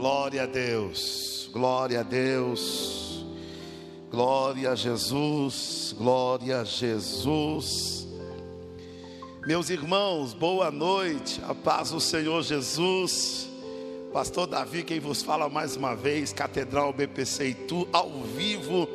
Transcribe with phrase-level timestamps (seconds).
[0.00, 3.22] Glória a Deus, glória a Deus,
[4.10, 8.08] glória a Jesus, glória a Jesus.
[9.46, 13.46] Meus irmãos, boa noite, a paz do Senhor Jesus.
[14.10, 18.88] Pastor Davi, quem vos fala mais uma vez, Catedral BPC e tu, ao vivo,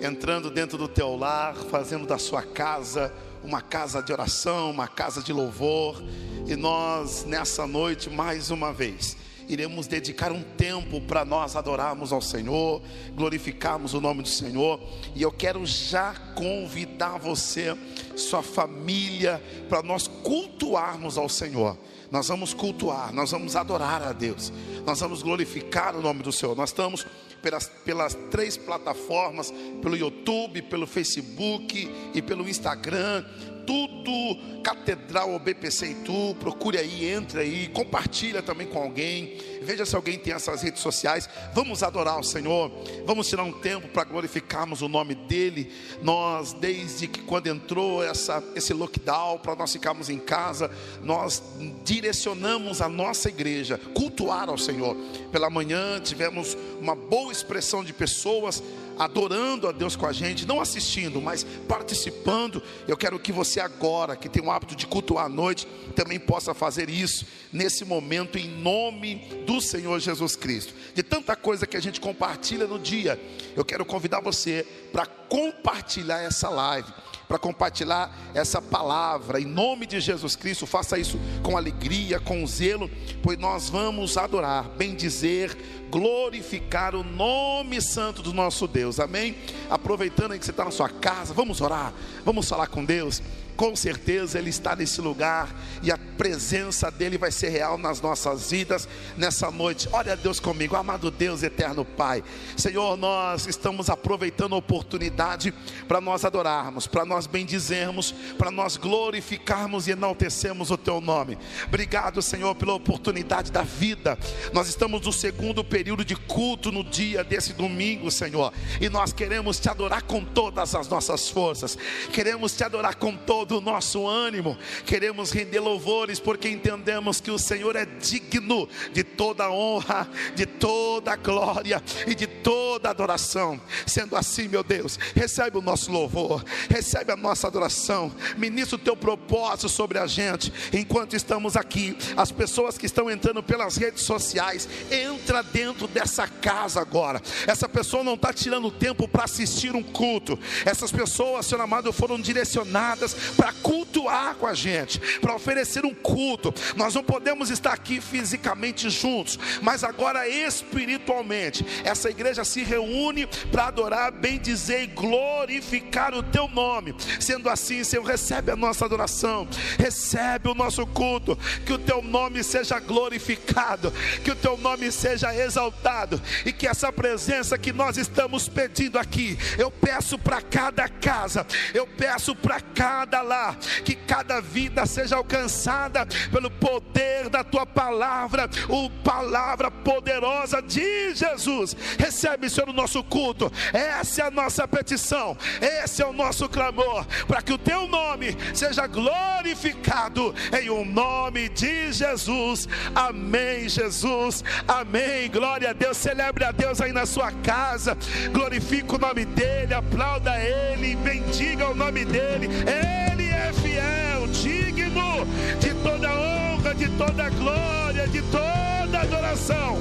[0.00, 3.14] entrando dentro do teu lar, fazendo da sua casa
[3.44, 6.02] uma casa de oração, uma casa de louvor.
[6.48, 9.16] E nós, nessa noite, mais uma vez,
[9.52, 12.82] iremos dedicar um tempo para nós adorarmos ao Senhor,
[13.14, 14.80] glorificarmos o nome do Senhor.
[15.14, 17.76] E eu quero já convidar você,
[18.16, 21.76] sua família, para nós cultuarmos ao Senhor.
[22.10, 24.52] Nós vamos cultuar, nós vamos adorar a Deus,
[24.84, 26.54] nós vamos glorificar o nome do Senhor.
[26.54, 27.06] Nós estamos
[27.42, 33.24] pelas, pelas três plataformas, pelo YouTube, pelo Facebook e pelo Instagram
[33.66, 39.94] tudo Catedral BPC e tu, procure aí, entre aí, compartilha também com alguém, veja se
[39.96, 42.70] alguém tem essas redes sociais, vamos adorar o Senhor,
[43.04, 48.42] vamos tirar um tempo para glorificarmos o nome dEle, nós desde que quando entrou essa,
[48.54, 50.70] esse lockdown, para nós ficarmos em casa,
[51.02, 51.42] nós
[51.84, 54.96] direcionamos a nossa igreja, cultuar ao Senhor,
[55.30, 58.62] pela manhã tivemos uma boa expressão de pessoas,
[59.04, 62.62] adorando a Deus com a gente, não assistindo, mas participando.
[62.86, 66.54] Eu quero que você agora, que tem o hábito de cultuar à noite, também possa
[66.54, 70.74] fazer isso nesse momento em nome do Senhor Jesus Cristo.
[70.94, 73.20] De tanta coisa que a gente compartilha no dia,
[73.56, 76.92] eu quero convidar você para compartilhar essa live
[77.32, 80.66] para compartilhar essa palavra em nome de Jesus Cristo.
[80.66, 82.90] Faça isso com alegria, com zelo,
[83.22, 85.56] pois nós vamos adorar, bendizer,
[85.90, 89.00] glorificar o nome santo do nosso Deus.
[89.00, 89.34] Amém?
[89.70, 93.22] Aproveitando que você está na sua casa, vamos orar, vamos falar com Deus
[93.56, 98.50] com certeza Ele está nesse lugar e a presença dEle vai ser real nas nossas
[98.50, 99.88] vidas nessa noite.
[99.92, 102.22] Olha Deus comigo, amado Deus eterno Pai,
[102.56, 105.52] Senhor, nós estamos aproveitando a oportunidade
[105.86, 111.38] para nós adorarmos, para nós bendizermos, para nós glorificarmos e enaltecermos o Teu nome.
[111.66, 114.18] Obrigado, Senhor, pela oportunidade da vida.
[114.52, 119.58] Nós estamos no segundo período de culto no dia desse domingo, Senhor, e nós queremos
[119.58, 121.76] Te adorar com todas as nossas forças,
[122.12, 124.56] queremos Te adorar com todas todo o nosso ânimo.
[124.86, 131.16] Queremos render louvores porque entendemos que o Senhor é digno de toda honra, de toda
[131.16, 133.60] glória e de toda adoração.
[133.84, 138.12] Sendo assim, meu Deus, recebe o nosso louvor, recebe a nossa adoração.
[138.36, 141.96] Ministra o teu propósito sobre a gente enquanto estamos aqui.
[142.16, 147.20] As pessoas que estão entrando pelas redes sociais, entra dentro dessa casa agora.
[147.44, 150.38] Essa pessoa não está tirando tempo para assistir um culto.
[150.64, 156.52] Essas pessoas, Senhor amado, foram direcionadas para cultuar com a gente, para oferecer um culto.
[156.76, 161.64] Nós não podemos estar aqui fisicamente juntos, mas agora espiritualmente.
[161.84, 166.94] Essa igreja se reúne para adorar, bem dizer e glorificar o teu nome.
[167.20, 172.42] Sendo assim, Senhor, recebe a nossa adoração, recebe o nosso culto, que o teu nome
[172.42, 173.92] seja glorificado,
[174.24, 179.38] que o teu nome seja exaltado e que essa presença que nós estamos pedindo aqui,
[179.58, 186.06] eu peço para cada casa, eu peço para cada lar, que cada vida seja alcançada
[186.30, 191.76] pelo poder da tua palavra, o palavra poderosa de Jesus.
[191.98, 193.50] Recebe, Senhor, o nosso culto.
[193.72, 198.36] Essa é a nossa petição, esse é o nosso clamor, para que o teu nome
[198.54, 202.68] seja glorificado em o um nome de Jesus.
[202.94, 204.44] Amém, Jesus.
[204.66, 205.30] Amém.
[205.30, 205.96] Glória a Deus.
[205.96, 207.96] Celebre a Deus aí na sua casa.
[208.32, 212.48] Glorifique o nome dele, aplauda ele, bendiga o nome dele.
[212.66, 213.11] Ei!
[213.12, 215.26] Ele é fiel, digno
[215.60, 219.76] de toda honra, de toda glória, de toda adoração.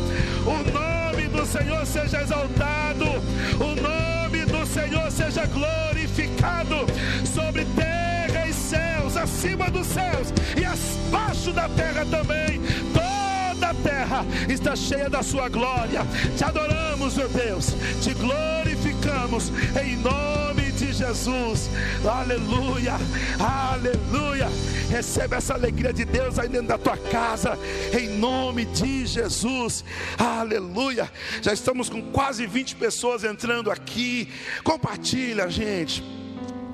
[0.45, 3.05] O nome do Senhor seja exaltado,
[3.55, 6.85] o nome do Senhor seja glorificado
[7.25, 12.61] sobre terra e céus, acima dos céus e abaixo da terra também.
[12.93, 16.01] Toda terra está cheia da sua glória.
[16.35, 18.90] Te adoramos, meu Deus, te glorificamos
[19.83, 21.69] em nome de Jesus.
[22.05, 22.93] Aleluia,
[23.39, 24.47] aleluia.
[24.89, 27.57] Recebe essa alegria de Deus aí dentro da tua casa,
[27.97, 29.85] em nome de Jesus.
[30.17, 31.09] Aleluia.
[31.41, 34.27] Já estamos com quase 20 pessoas entrando aqui.
[34.63, 36.03] Compartilha, gente.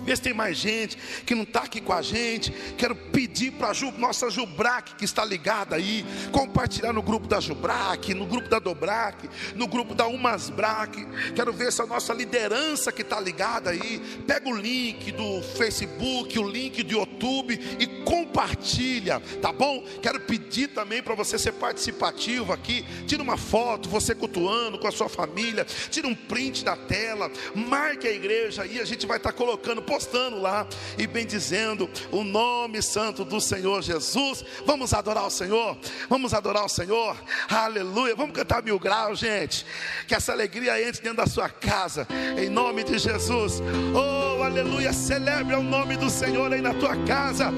[0.07, 2.49] Vê se tem mais gente que não está aqui com a gente.
[2.77, 7.41] Quero pedir para a Ju, nossa Jubrac que está ligada aí, compartilhar no grupo da
[7.41, 11.05] Jubrac, no grupo da Dobrac, no grupo da Umasbrac.
[11.35, 13.99] Quero ver essa nossa liderança que está ligada aí.
[14.25, 19.83] Pega o link do Facebook, o link do YouTube e compartilha, tá bom?
[20.01, 22.85] Quero pedir também para você ser participativo aqui.
[23.05, 25.65] Tira uma foto, você cultuando com a sua família.
[25.65, 29.81] Tira um print da tela, marque a igreja aí, a gente vai estar tá colocando
[29.97, 34.45] postando lá e bendizendo o nome santo do Senhor Jesus.
[34.63, 35.75] Vamos adorar o Senhor,
[36.07, 37.17] vamos adorar o Senhor,
[37.49, 38.15] aleluia.
[38.15, 39.65] Vamos cantar mil graus, gente.
[40.07, 42.07] Que essa alegria entre dentro da sua casa,
[42.37, 43.59] em nome de Jesus.
[43.95, 44.93] Oh, aleluia.
[44.93, 47.51] Celebre o nome do Senhor aí na tua casa.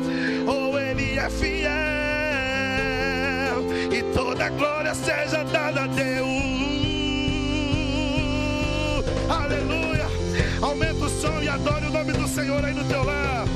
[0.47, 1.59] Oh, Ele é fiel,
[3.91, 6.30] e toda glória seja dada a Deus.
[9.30, 9.79] Aleluia.
[10.62, 13.48] Aumenta o som e adore o nome do Senhor aí no teu lar.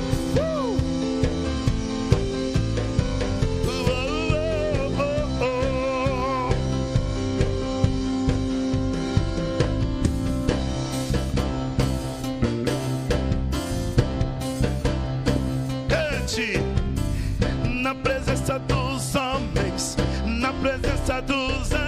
[17.81, 21.82] Na presença dos homens, na presença dos anjos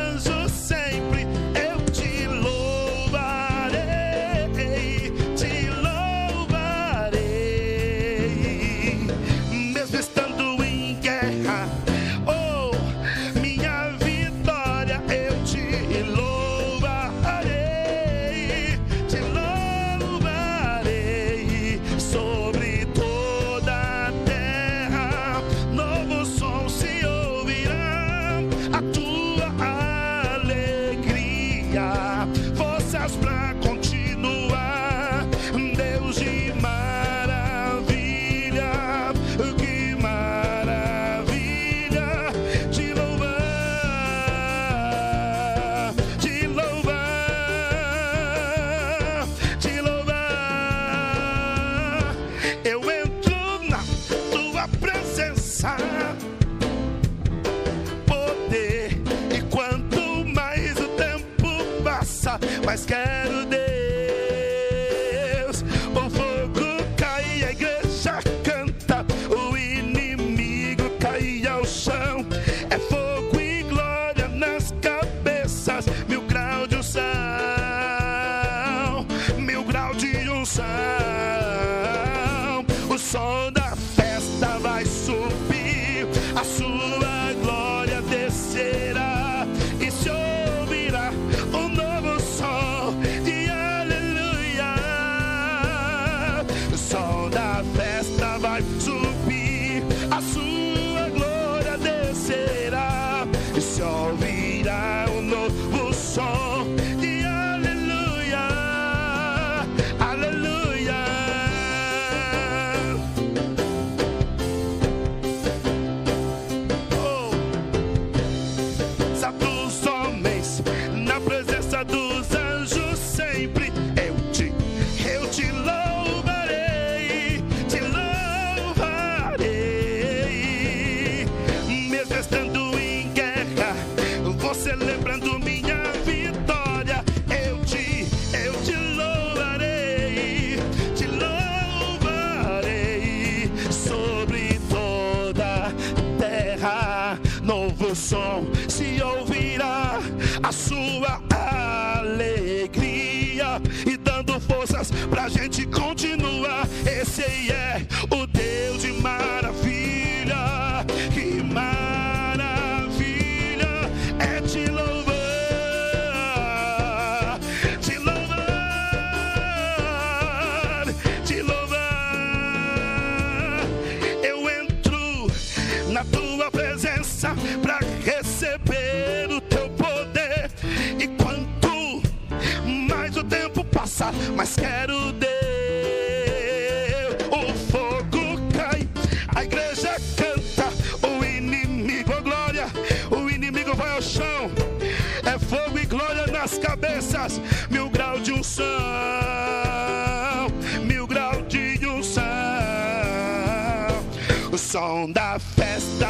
[62.75, 63.04] passa, mais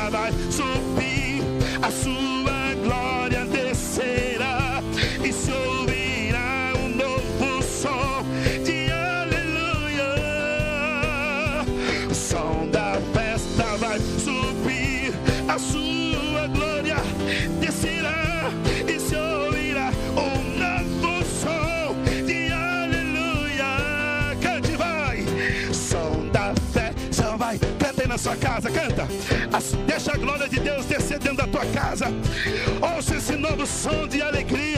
[0.09, 1.41] vai subir,
[1.81, 4.81] a sua glória descerá
[5.23, 8.23] e se ouvirá um novo som
[8.63, 10.13] de aleluia.
[12.09, 15.13] O som da festa vai subir,
[15.47, 16.97] a sua glória
[17.59, 18.51] descerá
[18.87, 21.95] e se ouvirá um novo som
[22.25, 23.65] de aleluia.
[24.41, 25.25] Cante, vai,
[25.73, 29.07] som da festa vai, canta aí na sua casa, canta.
[32.81, 34.74] Ouça esse novo som de alegria.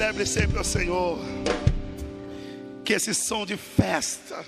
[0.00, 1.18] Celebre sempre ao Senhor.
[2.82, 4.42] Que esse som de festa,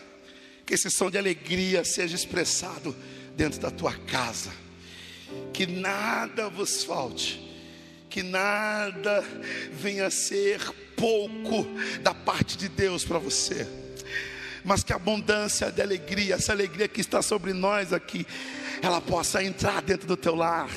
[0.64, 2.96] que esse som de alegria seja expressado
[3.36, 4.50] dentro da tua casa.
[5.52, 7.38] Que nada vos falte,
[8.08, 9.22] que nada
[9.74, 10.58] venha a ser
[10.96, 11.66] pouco
[12.00, 13.66] da parte de Deus para você
[14.64, 18.24] mas que a abundância de alegria, essa alegria que está sobre nós aqui,
[18.82, 20.68] ela possa entrar dentro do teu lar,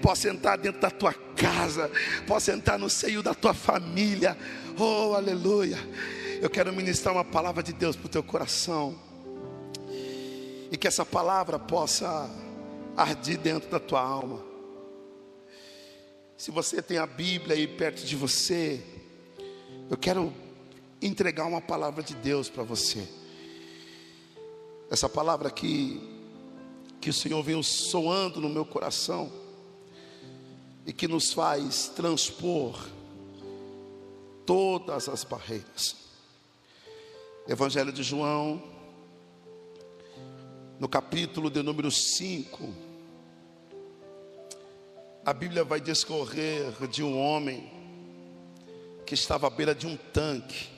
[0.00, 1.90] possa entrar dentro da tua casa,
[2.24, 4.38] possa entrar no seio da tua família.
[4.78, 5.76] Oh, aleluia!
[6.40, 8.96] Eu quero ministrar uma palavra de Deus para o teu coração,
[10.70, 12.30] e que essa palavra possa
[12.96, 14.40] arder dentro da tua alma.
[16.36, 18.80] Se você tem a Bíblia aí perto de você,
[19.90, 20.32] eu quero
[21.02, 23.06] entregar uma palavra de Deus para você.
[24.88, 26.09] Essa palavra aqui
[27.00, 29.32] que o Senhor veio soando no meu coração
[30.86, 32.78] e que nos faz transpor
[34.44, 35.96] todas as barreiras.
[37.48, 38.62] Evangelho de João,
[40.78, 42.74] no capítulo de número 5,
[45.24, 47.70] a Bíblia vai discorrer de um homem
[49.06, 50.68] que estava à beira de um tanque,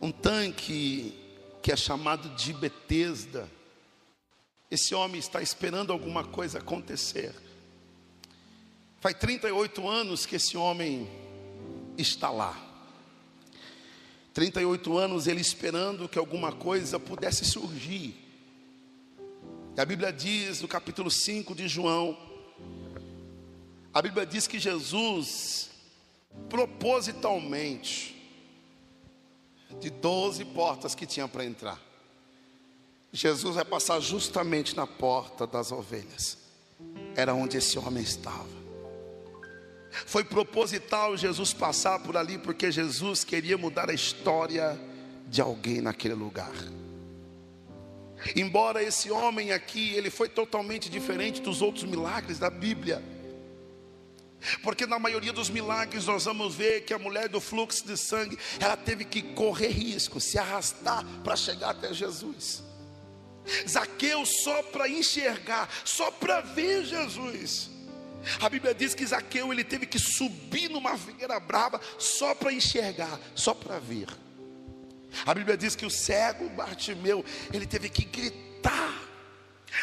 [0.00, 1.14] um tanque
[1.62, 3.57] que é chamado de Betesda
[4.70, 7.34] esse homem está esperando alguma coisa acontecer.
[9.00, 11.08] Faz 38 anos que esse homem
[11.96, 12.64] está lá.
[14.34, 18.14] 38 anos ele esperando que alguma coisa pudesse surgir.
[19.76, 22.16] E a Bíblia diz no capítulo 5 de João,
[23.92, 25.70] a Bíblia diz que Jesus,
[26.48, 28.16] propositalmente,
[29.80, 31.80] de 12 portas que tinha para entrar,
[33.12, 36.38] Jesus vai passar justamente na porta das ovelhas.
[37.16, 38.58] Era onde esse homem estava.
[40.06, 44.78] Foi proposital Jesus passar por ali, porque Jesus queria mudar a história
[45.26, 46.52] de alguém naquele lugar.
[48.36, 53.02] Embora esse homem aqui, ele foi totalmente diferente dos outros milagres da Bíblia.
[54.62, 58.38] Porque na maioria dos milagres nós vamos ver que a mulher do fluxo de sangue,
[58.60, 62.67] ela teve que correr risco, se arrastar para chegar até Jesus.
[63.68, 67.70] Zaqueu só para enxergar, só para ver Jesus.
[68.40, 73.18] A Bíblia diz que Zaqueu ele teve que subir numa figueira brava só para enxergar,
[73.34, 74.08] só para ver.
[75.24, 79.08] A Bíblia diz que o cego Bartimeu, ele teve que gritar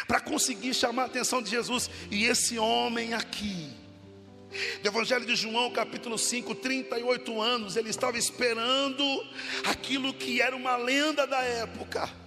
[0.06, 1.90] para conseguir chamar a atenção de Jesus.
[2.10, 3.70] E esse homem aqui,
[4.82, 9.04] do Evangelho de João, capítulo 5, 38 anos, ele estava esperando
[9.64, 12.25] aquilo que era uma lenda da época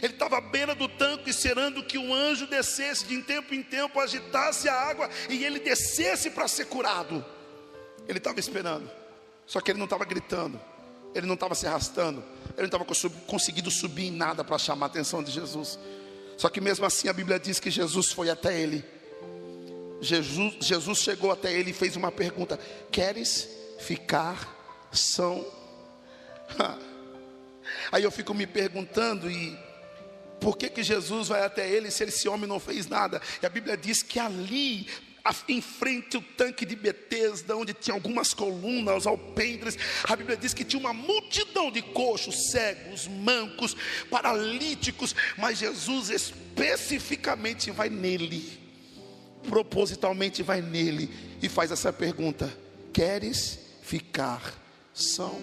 [0.00, 4.00] ele estava à beira do tanque esperando que um anjo descesse de tempo em tempo,
[4.00, 7.24] agitasse a água e ele descesse para ser curado.
[8.08, 8.90] Ele estava esperando,
[9.46, 10.60] só que ele não estava gritando,
[11.14, 12.22] ele não estava se arrastando,
[12.56, 12.84] ele não estava
[13.26, 15.78] conseguindo subir em nada para chamar a atenção de Jesus.
[16.36, 18.84] Só que mesmo assim a Bíblia diz que Jesus foi até ele.
[20.00, 22.58] Jesus, Jesus chegou até ele e fez uma pergunta:
[22.90, 23.48] Queres
[23.78, 25.46] ficar são?
[27.92, 29.56] Aí eu fico me perguntando e
[30.42, 33.22] por que, que Jesus vai até ele se esse homem não fez nada?
[33.40, 34.88] E a Bíblia diz que ali,
[35.48, 40.64] em frente ao tanque de Betesda, onde tinha algumas colunas, alpendres, a Bíblia diz que
[40.64, 43.76] tinha uma multidão de coxos, cegos, mancos,
[44.10, 48.58] paralíticos, mas Jesus especificamente vai nele,
[49.48, 51.08] propositalmente vai nele
[51.40, 52.52] e faz essa pergunta:
[52.92, 54.60] Queres ficar
[54.92, 55.40] são?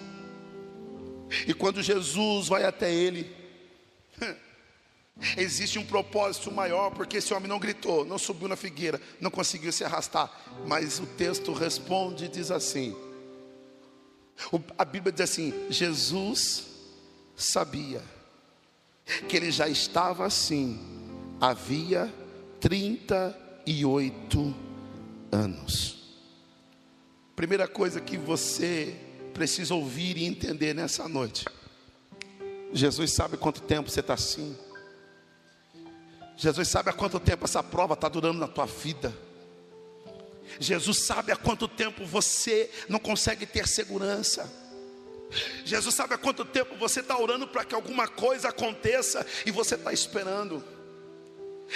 [1.46, 3.34] E quando Jesus vai até ele,
[5.36, 9.70] Existe um propósito maior, porque esse homem não gritou, não subiu na figueira, não conseguiu
[9.72, 10.30] se arrastar.
[10.66, 12.96] Mas o texto responde e diz assim:
[14.78, 16.64] a Bíblia diz assim: Jesus
[17.36, 18.02] sabia
[19.28, 20.78] que ele já estava assim
[21.40, 22.12] havia
[22.60, 24.54] 38
[25.32, 25.98] anos.
[27.36, 28.94] Primeira coisa que você
[29.32, 31.44] precisa ouvir e entender nessa noite
[32.72, 34.56] Jesus sabe quanto tempo você está assim.
[36.40, 39.14] Jesus sabe há quanto tempo essa prova está durando na tua vida.
[40.58, 44.50] Jesus sabe há quanto tempo você não consegue ter segurança.
[45.66, 49.74] Jesus sabe há quanto tempo você está orando para que alguma coisa aconteça e você
[49.74, 50.64] está esperando.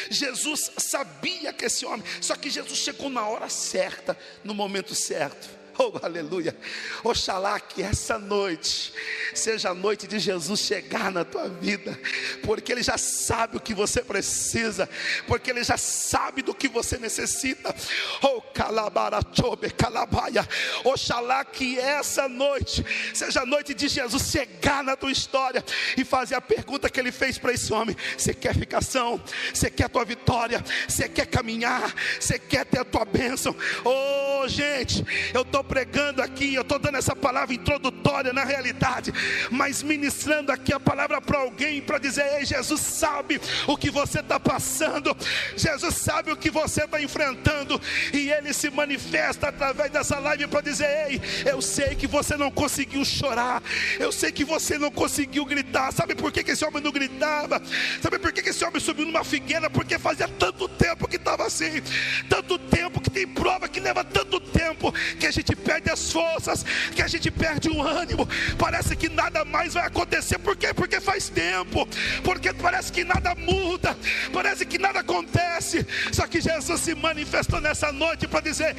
[0.09, 5.47] Jesus sabia que esse homem, só que Jesus chegou na hora certa, no momento certo.
[5.77, 6.57] Oh, aleluia.
[7.03, 8.93] Oxalá que essa noite
[9.35, 11.99] seja a noite de Jesus chegar na tua vida,
[12.45, 14.89] porque Ele já sabe o que você precisa,
[15.27, 17.75] porque Ele já sabe do que você necessita.
[18.23, 20.49] Oh, calabarachobe, calabaia.
[20.85, 25.65] Oxalá que essa noite seja a noite de Jesus chegar na tua história
[25.97, 29.21] e fazer a pergunta que Ele fez para esse homem: Você quer ficação?
[29.53, 30.65] Você quer a tua vitória?
[30.87, 31.93] Você quer caminhar?
[32.21, 33.57] Você quer ter a tua bênção?
[33.85, 39.13] Oh, gente, eu estou pregando aqui, eu estou dando essa palavra introdutória na realidade,
[39.51, 44.21] mas ministrando aqui a palavra para alguém para dizer: Ei, Jesus sabe o que você
[44.21, 45.17] está passando,
[45.57, 47.81] Jesus sabe o que você está enfrentando,
[48.13, 52.51] e Ele se manifesta através dessa live para dizer: Ei, eu sei que você não
[52.51, 53.63] conseguiu chorar,
[53.99, 55.93] eu sei que você não conseguiu gritar.
[55.93, 57.61] Sabe por que, que esse homem não gritava?
[58.03, 59.71] Sabe por que, que esse homem subiu numa figueira?
[59.71, 61.83] Porque fazia tanto tempo que estava assim,
[62.29, 66.13] tanto tempo que tem prova que leva tanto tempo que a gente gente perde as
[66.13, 68.29] forças, que a gente perde o ânimo.
[68.59, 70.39] Parece que nada mais vai acontecer.
[70.39, 70.75] Por quê?
[70.75, 71.89] Porque faz tempo.
[72.23, 73.97] Porque parece que nada muda.
[74.33, 75.87] Parece que nada acontece.
[76.13, 78.77] Só que Jesus se manifestou nessa noite para dizer: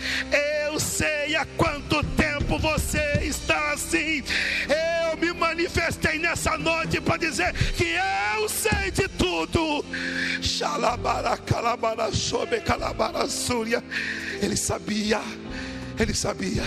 [0.68, 4.24] Eu sei há quanto tempo você está assim.
[4.68, 7.96] Eu me manifestei nessa noite para dizer que
[8.36, 9.86] eu sei de tudo.
[14.42, 15.22] Ele sabia
[16.00, 16.64] ele sabia.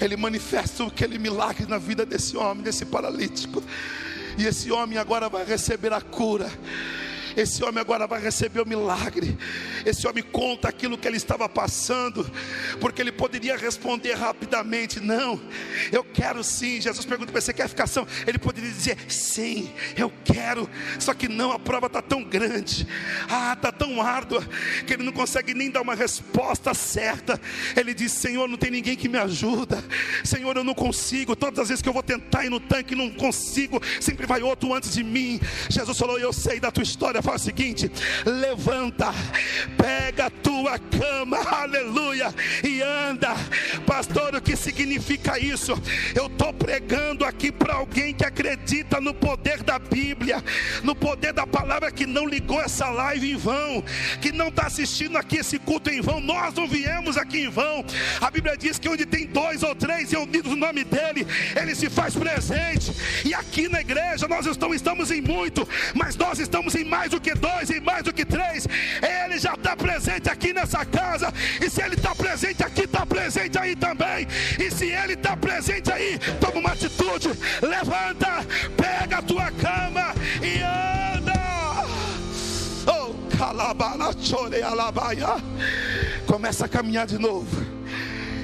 [0.00, 3.62] Ele manifesta aquele milagre na vida desse homem, desse paralítico.
[4.36, 6.50] E esse homem agora vai receber a cura.
[7.36, 9.36] Esse homem agora vai receber o milagre.
[9.84, 12.30] Esse homem conta aquilo que ele estava passando,
[12.80, 15.40] porque ele poderia responder rapidamente: Não,
[15.90, 16.80] eu quero sim.
[16.80, 18.06] Jesus pergunta para você: quer ficação?
[18.26, 20.68] Ele poderia dizer: Sim, eu quero.
[20.98, 22.86] Só que não, a prova está tão grande,
[23.28, 24.46] ah, está tão árdua,
[24.86, 27.40] que ele não consegue nem dar uma resposta certa.
[27.76, 29.82] Ele diz: Senhor, não tem ninguém que me ajuda.
[30.22, 31.34] Senhor, eu não consigo.
[31.34, 33.80] Todas as vezes que eu vou tentar ir no tanque, não consigo.
[34.00, 35.40] Sempre vai outro antes de mim.
[35.68, 37.90] Jesus falou: Eu sei da tua história faz o seguinte:
[38.26, 39.12] levanta,
[39.76, 42.32] pega a tua cama, aleluia,
[42.62, 43.34] e anda.
[43.86, 45.72] Pastor, o que significa isso?
[46.14, 50.44] Eu estou pregando aqui para alguém que acredita no poder da Bíblia,
[50.82, 53.82] no poder da palavra, que não ligou essa live em vão,
[54.20, 56.20] que não está assistindo aqui esse culto em vão.
[56.20, 57.84] Nós não viemos aqui em vão.
[58.20, 61.88] A Bíblia diz que onde tem dois ou três reunidos no nome dele, ele se
[61.88, 62.92] faz presente.
[63.24, 67.34] E aqui na igreja nós estamos em muito, mas nós estamos em mais do que
[67.34, 68.66] dois e mais do que três,
[69.00, 71.32] Ele já está presente aqui nessa casa.
[71.60, 74.26] E se Ele está presente aqui, está presente aí também.
[74.58, 77.28] E se Ele está presente aí, toma uma atitude,
[77.62, 78.44] levanta,
[78.76, 81.32] pega a tua cama e anda.
[82.86, 83.14] Oh,
[84.64, 85.28] alabaia.
[86.26, 87.64] Começa a caminhar de novo.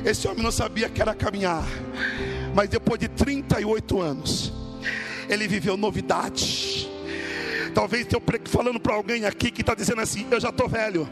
[0.05, 1.65] Esse homem não sabia que era caminhar,
[2.55, 4.51] mas depois de 38 anos,
[5.29, 6.89] ele viveu novidade
[7.75, 11.09] Talvez eu falando para alguém aqui que está dizendo assim: eu já estou velho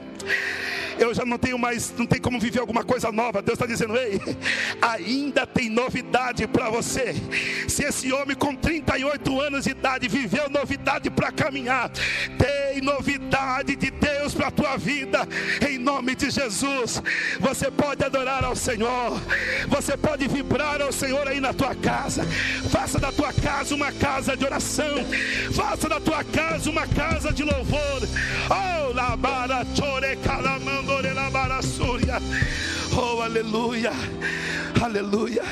[0.98, 3.40] eu já não tenho mais, não tem como viver alguma coisa nova.
[3.40, 4.20] Deus está dizendo: ei,
[4.82, 7.14] ainda tem novidade para você.
[7.68, 13.90] Se esse homem com 38 anos de idade viveu novidade para caminhar, tem novidade de
[13.90, 15.26] Deus para a tua vida,
[15.68, 17.02] em nome de Jesus.
[17.40, 19.20] Você pode adorar ao Senhor,
[19.68, 22.24] você pode vibrar ao Senhor aí na tua casa.
[22.70, 25.04] Faça da tua casa uma casa de oração,
[25.54, 28.02] faça da tua casa uma casa de louvor.
[28.50, 30.88] Oh, labara chore calamando
[33.01, 33.92] Oh, aleluia,
[34.83, 35.42] aleluia,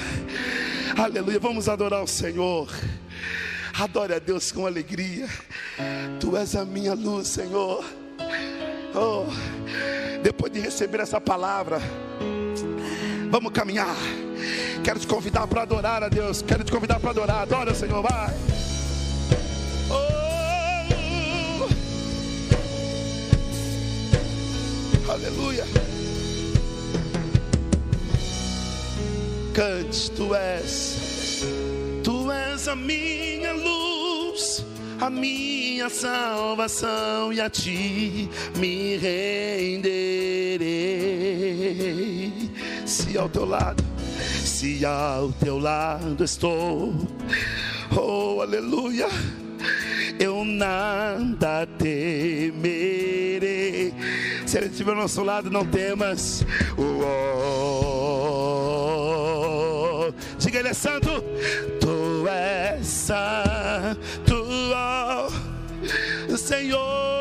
[0.96, 1.38] aleluia.
[1.38, 2.68] Vamos adorar o Senhor.
[3.79, 5.29] Adore a Deus com alegria.
[6.18, 7.85] Tu és a minha luz, Senhor.
[8.94, 9.27] Oh,
[10.22, 11.79] depois de receber essa palavra,
[13.31, 13.94] vamos caminhar.
[14.83, 16.42] Quero te convidar para adorar a Deus.
[16.42, 17.42] Quero te convidar para adorar.
[17.42, 18.55] Adora, Senhor, vai.
[25.26, 25.64] Aleluia.
[29.52, 31.42] Cante, tu és,
[32.04, 34.64] tu és a minha luz,
[35.00, 39.90] a minha salvação, e a ti me renderei.
[42.86, 43.82] Se ao teu lado,
[44.44, 46.94] se ao teu lado estou,
[47.96, 49.08] oh aleluia
[50.18, 53.05] eu nada temerei.
[54.46, 56.46] Se ele estiver ao nosso lado, não temas.
[56.78, 56.96] Uou.
[60.38, 61.09] Diga, ele é santo.
[61.80, 64.46] Tu és santo,
[66.38, 67.16] Senhor.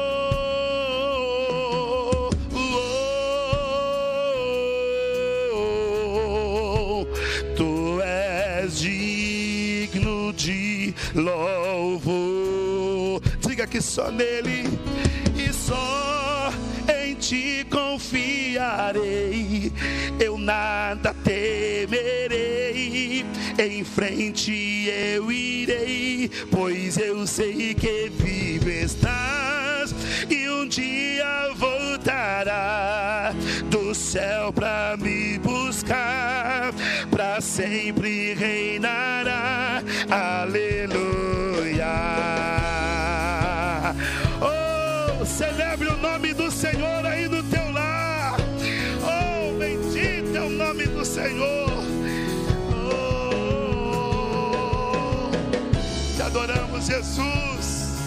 [11.16, 13.22] louvor.
[13.40, 14.65] Diga que só nele
[17.28, 19.72] ti confiarei.
[20.20, 23.26] Eu nada temerei.
[23.58, 29.96] Em frente eu irei, pois eu sei que vivo estás
[30.30, 33.34] e um dia voltará
[33.72, 36.72] do céu para me buscar,
[37.10, 39.82] para sempre reinará.
[40.12, 41.06] Aleluia.
[45.36, 48.38] Celebre o nome do Senhor aí no teu lar.
[49.04, 51.84] Oh, bendito é o nome do Senhor.
[52.90, 55.30] Oh,
[56.16, 57.98] te adoramos, Jesus.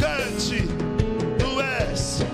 [0.00, 0.66] Cante,
[1.38, 2.24] tu és,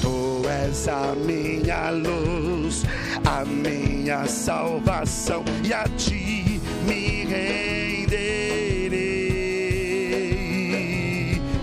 [0.00, 2.84] tu és a minha luz
[3.24, 3.91] a minha
[4.26, 8.12] salvação e a ti me renderei.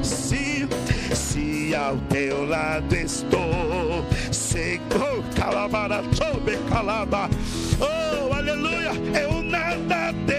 [0.02, 0.68] Se,
[1.16, 7.30] se ao teu lado estou, sei oh, calabara, soube calaba,
[7.80, 10.39] oh aleluia, eu nada temerei.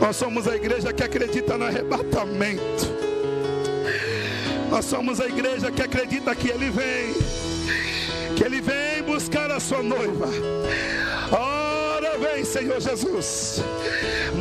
[0.00, 2.86] Nós somos a igreja que acredita no arrebatamento.
[4.70, 7.14] Nós somos a igreja que acredita que Ele vem.
[8.36, 10.28] Que Ele vem buscar a sua noiva.
[11.32, 13.62] Ora vem, Senhor Jesus.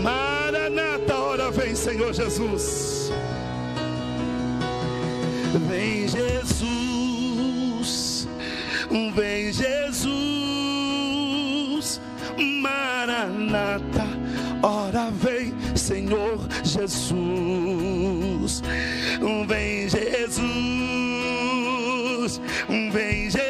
[0.01, 3.11] Maranata, ora vem, Senhor Jesus.
[5.67, 6.67] Vem Jesus,
[9.15, 10.18] vem Jesus,
[13.19, 14.07] Maranata,
[14.63, 18.61] ora vem Senhor Jesus,
[19.45, 20.39] vem Jesus,
[22.93, 23.41] vem Jesus,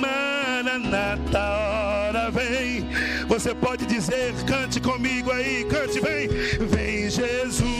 [0.00, 1.40] Maranata,
[2.08, 2.86] ora vem.
[3.26, 6.28] Você pode dizer, cante comigo aí, cante, vem,
[6.68, 7.75] vem Jesus.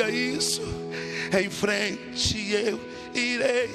[0.00, 0.62] Diga isso,
[1.38, 2.80] em frente eu
[3.14, 3.68] irei,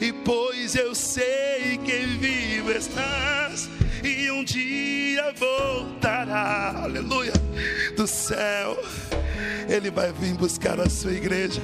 [0.00, 3.68] e pois eu sei que vivo estás,
[4.02, 7.32] e um dia voltará, aleluia,
[7.96, 8.76] do céu,
[9.68, 11.62] Ele vai vir buscar a sua igreja,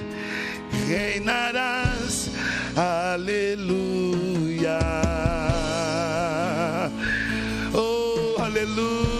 [0.86, 2.30] reinarás,
[2.76, 4.78] aleluia,
[7.74, 9.13] oh, aleluia,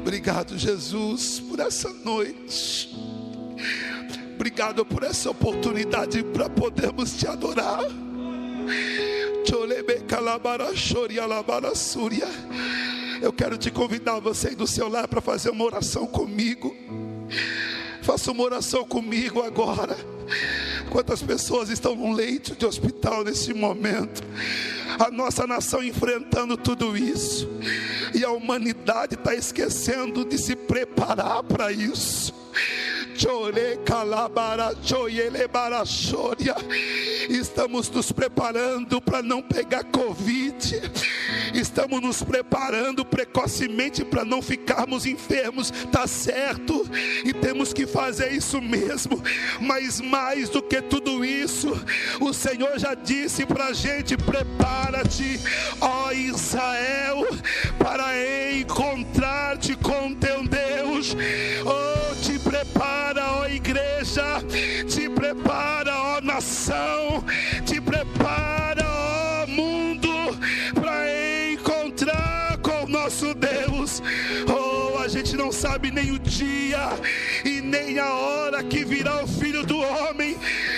[0.00, 2.94] Obrigado, Jesus, por essa noite.
[4.34, 7.84] Obrigado por essa oportunidade para podermos te adorar.
[13.20, 16.74] Eu quero te convidar você aí do seu lar para fazer uma oração comigo.
[18.02, 19.96] Faça uma oração comigo agora.
[20.92, 24.22] Quantas pessoas estão no leito de hospital nesse momento?
[24.98, 27.48] a nossa nação enfrentando tudo isso,
[28.14, 32.34] e a humanidade está esquecendo de se preparar para isso.
[37.30, 40.82] Estamos nos preparando para não pegar Covid.
[41.54, 45.70] Estamos nos preparando precocemente para não ficarmos enfermos.
[45.92, 46.84] Tá certo?
[47.24, 49.22] E temos que fazer isso mesmo.
[49.60, 51.70] Mas mais do que tudo isso,
[52.20, 55.38] o Senhor já disse para a gente: prepara-te,
[55.80, 57.24] ó Israel,
[57.78, 58.12] para
[58.52, 61.14] encontrar-te com teu Deus.
[61.64, 62.02] Oh,
[62.52, 64.42] prepara, ó igreja,
[64.86, 67.24] te prepara, ó nação,
[67.64, 70.36] te prepara, ó mundo,
[70.74, 74.02] para encontrar com o nosso Deus.
[74.46, 74.71] Oh,
[75.02, 76.90] a gente não sabe nem o dia
[77.44, 80.36] e nem a hora que virá o Filho do Homem,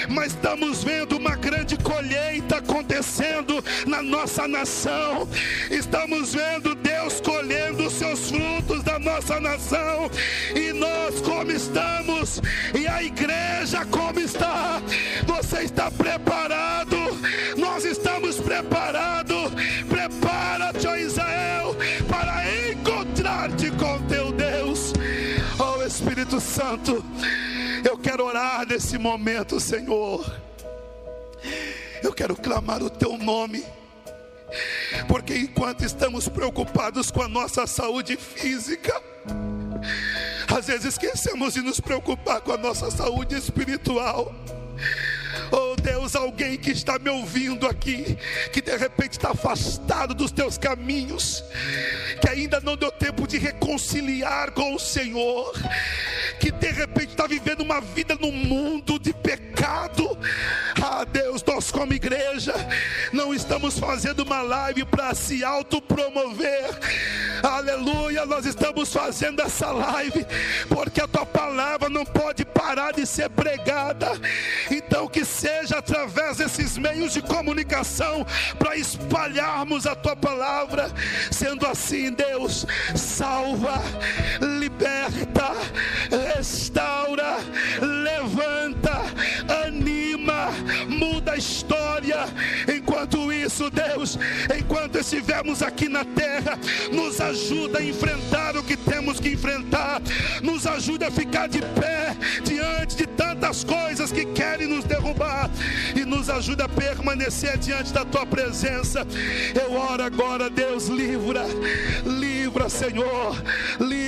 [0.08, 5.28] mas estamos vendo uma grande colheita acontecendo na nossa nação.
[5.70, 10.10] Estamos vendo Deus colhendo os seus frutos da nossa nação.
[10.56, 12.40] E nós como estamos?
[12.74, 14.80] E a igreja como está?
[15.26, 16.96] Você está preparado?
[17.58, 19.52] Nós estamos preparados.
[19.86, 21.76] Prepara-te, Israel,
[22.08, 22.44] para
[23.24, 24.92] encontrar-te com teu Deus.
[25.58, 27.02] Oh, Espírito Santo,
[27.82, 30.24] eu quero orar nesse momento, Senhor.
[32.02, 33.64] Eu quero clamar o teu nome.
[35.08, 38.92] Porque enquanto estamos preocupados com a nossa saúde física,
[40.46, 44.34] às vezes esquecemos de nos preocupar com a nossa saúde espiritual.
[45.50, 48.16] Oh Deus, alguém que está me ouvindo aqui,
[48.50, 51.44] que de repente está afastado dos teus caminhos,
[52.22, 55.52] que ainda não deu tempo de reconciliar com o Senhor,
[56.40, 60.18] que de repente está vivendo uma vida no mundo de pecado.
[60.82, 62.54] Ah, Deus, nós como igreja
[63.12, 66.64] não estamos fazendo uma live para se autopromover.
[67.44, 70.26] Aleluia, nós estamos fazendo essa live
[70.66, 74.12] porque a tua palavra não pode parar de ser pregada.
[74.70, 78.26] Então que seja através desses meios de comunicação
[78.58, 80.90] para espalharmos a tua palavra.
[81.30, 82.64] Sendo assim, Deus,
[82.96, 83.74] salva,
[84.40, 85.52] liberta,
[86.34, 87.36] restaura,
[87.78, 89.02] levanta,
[89.66, 90.48] anima,
[90.88, 92.24] muda a história.
[93.54, 94.18] Isso, Deus,
[94.58, 96.58] enquanto estivermos aqui na terra,
[96.90, 100.02] nos ajuda a enfrentar o que temos que enfrentar,
[100.42, 105.48] nos ajuda a ficar de pé diante de tantas coisas que querem nos derrubar
[105.94, 109.06] e nos ajuda a permanecer diante da tua presença.
[109.54, 111.44] Eu oro agora, Deus, livra,
[112.04, 113.40] livra, Senhor,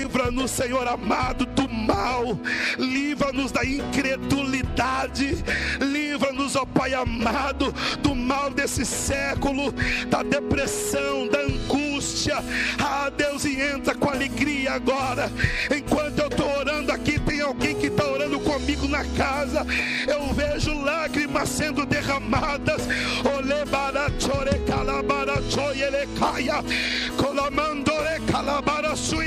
[0.06, 2.38] livra-nos, Senhor amado, do mal,
[2.78, 5.44] livra-nos da incredulidade,
[5.80, 9.74] livra-nos, ó Pai amado, do mal desse século,
[10.08, 12.36] da depressão, da angústia.
[12.78, 15.28] Ah, Deus, e entra com alegria agora.
[15.76, 19.66] Enquanto eu estou orando aqui, tem alguém que está orando com comigo na casa.
[20.06, 22.82] Eu vejo lágrimas sendo derramadas.
[23.22, 25.76] Colamandore elebarasúria.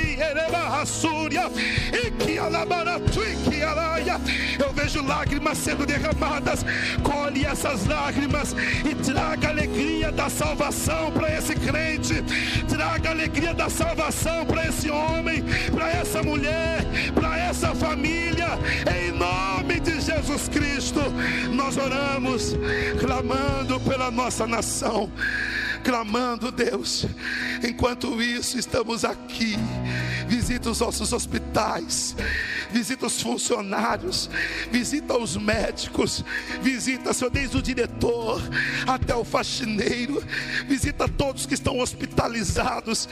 [0.00, 0.14] E
[3.62, 4.20] alaia.
[4.58, 6.64] Eu vejo lágrimas sendo derramadas.
[7.02, 8.54] Colhe essas lágrimas
[8.84, 12.22] e traga alegria da salvação para esse crente.
[12.68, 18.48] Traga alegria da salvação para esse homem, para essa mulher, para essa família.
[18.96, 21.00] Em nome de Jesus Cristo,
[21.52, 22.56] nós oramos,
[23.00, 25.10] clamando pela nossa nação
[25.82, 27.06] clamando, Deus.
[27.62, 29.56] Enquanto isso, estamos aqui.
[30.30, 32.14] Visita os nossos hospitais,
[32.70, 34.30] visita os funcionários,
[34.70, 36.24] visita os médicos,
[36.62, 38.40] visita, Senhor, desde o diretor
[38.86, 40.22] até o faxineiro,
[40.68, 43.08] visita todos que estão hospitalizados,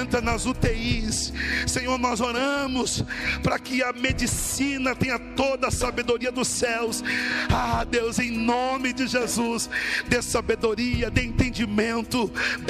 [0.00, 1.32] entra nas UTIs.
[1.68, 3.04] Senhor, nós oramos
[3.44, 7.02] para que a medicina tenha toda a sabedoria dos céus.
[7.48, 9.70] Ah, Deus, em nome de Jesus,
[10.08, 12.05] dê sabedoria, dê entendimento,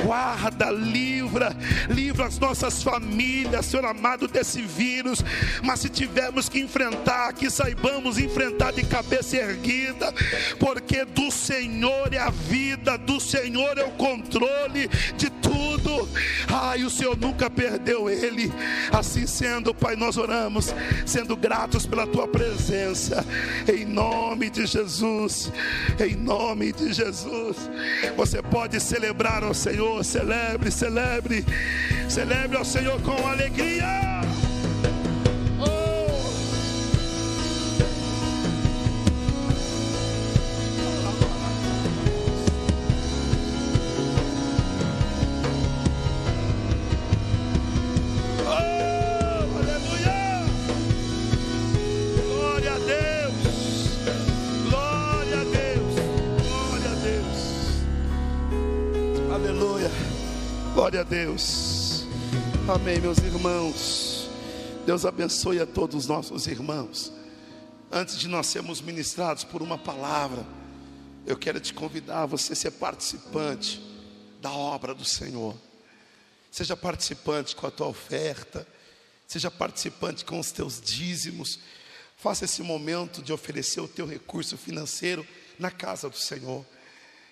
[0.03, 1.57] guarda, livra,
[1.89, 5.23] livra as nossas famílias, Senhor amado, desse vírus.
[5.63, 10.13] Mas se tivermos que enfrentar, que saibamos enfrentar de cabeça erguida,
[10.59, 16.09] porque do Senhor é a vida, do Senhor é o controle de tudo.
[16.49, 18.53] Ai, o Senhor nunca perdeu ele.
[18.93, 23.25] Assim sendo, Pai, nós oramos, sendo gratos pela tua presença,
[23.69, 25.53] em nome de Jesus,
[25.99, 27.57] em nome de Jesus.
[28.17, 31.45] Você pode celebrar ao Senhor, celebre, celebre,
[32.09, 34.06] celebre ao Senhor com alegria.
[61.17, 62.05] Deus.
[62.69, 64.29] Amém, meus irmãos.
[64.85, 67.11] Deus abençoe a todos os nossos irmãos.
[67.91, 70.47] Antes de nós sermos ministrados por uma palavra,
[71.25, 73.81] eu quero te convidar a você ser participante
[74.43, 75.57] da obra do Senhor.
[76.51, 78.69] Seja participante com a tua oferta,
[79.27, 81.61] seja participante com os teus dízimos.
[82.19, 85.27] Faça esse momento de oferecer o teu recurso financeiro
[85.59, 86.63] na casa do Senhor.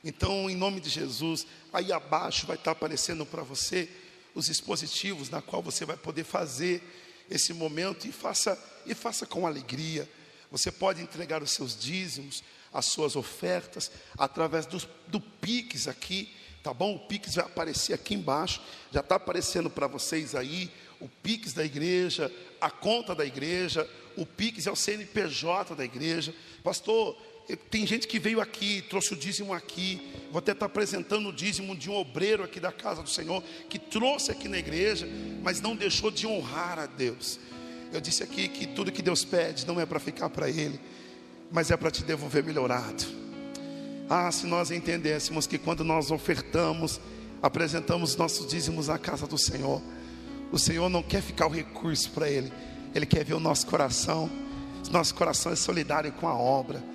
[0.05, 3.89] Então, em nome de Jesus, aí abaixo vai estar aparecendo para você
[4.35, 6.83] os dispositivos na qual você vai poder fazer
[7.31, 10.09] esse momento e faça e faça com alegria.
[10.51, 16.75] Você pode entregar os seus dízimos, as suas ofertas através do, do Pix aqui, tá
[16.75, 16.97] bom?
[16.97, 18.61] O Pix vai aparecer aqui embaixo,
[18.93, 24.25] já está aparecendo para vocês aí o Pix da igreja, a conta da igreja, o
[24.25, 26.35] Pix é o CNPJ da igreja.
[26.63, 27.17] Pastor,
[27.71, 30.01] tem gente que veio aqui, trouxe o dízimo aqui.
[30.31, 33.79] Vou até estar apresentando o dízimo de um obreiro aqui da casa do Senhor, que
[33.79, 35.07] trouxe aqui na igreja,
[35.43, 37.39] mas não deixou de honrar a Deus.
[37.93, 40.81] Eu disse aqui que tudo que Deus pede não é para ficar para Ele,
[41.53, 43.05] mas é para te devolver melhorado.
[44.09, 46.99] Ah, se nós entendêssemos que quando nós ofertamos,
[47.43, 49.83] apresentamos nossos dízimos na casa do Senhor,
[50.51, 52.51] o Senhor não quer ficar o recurso para Ele,
[52.95, 54.31] Ele quer ver o nosso coração.
[54.91, 56.94] Nosso coração é solidário com a obra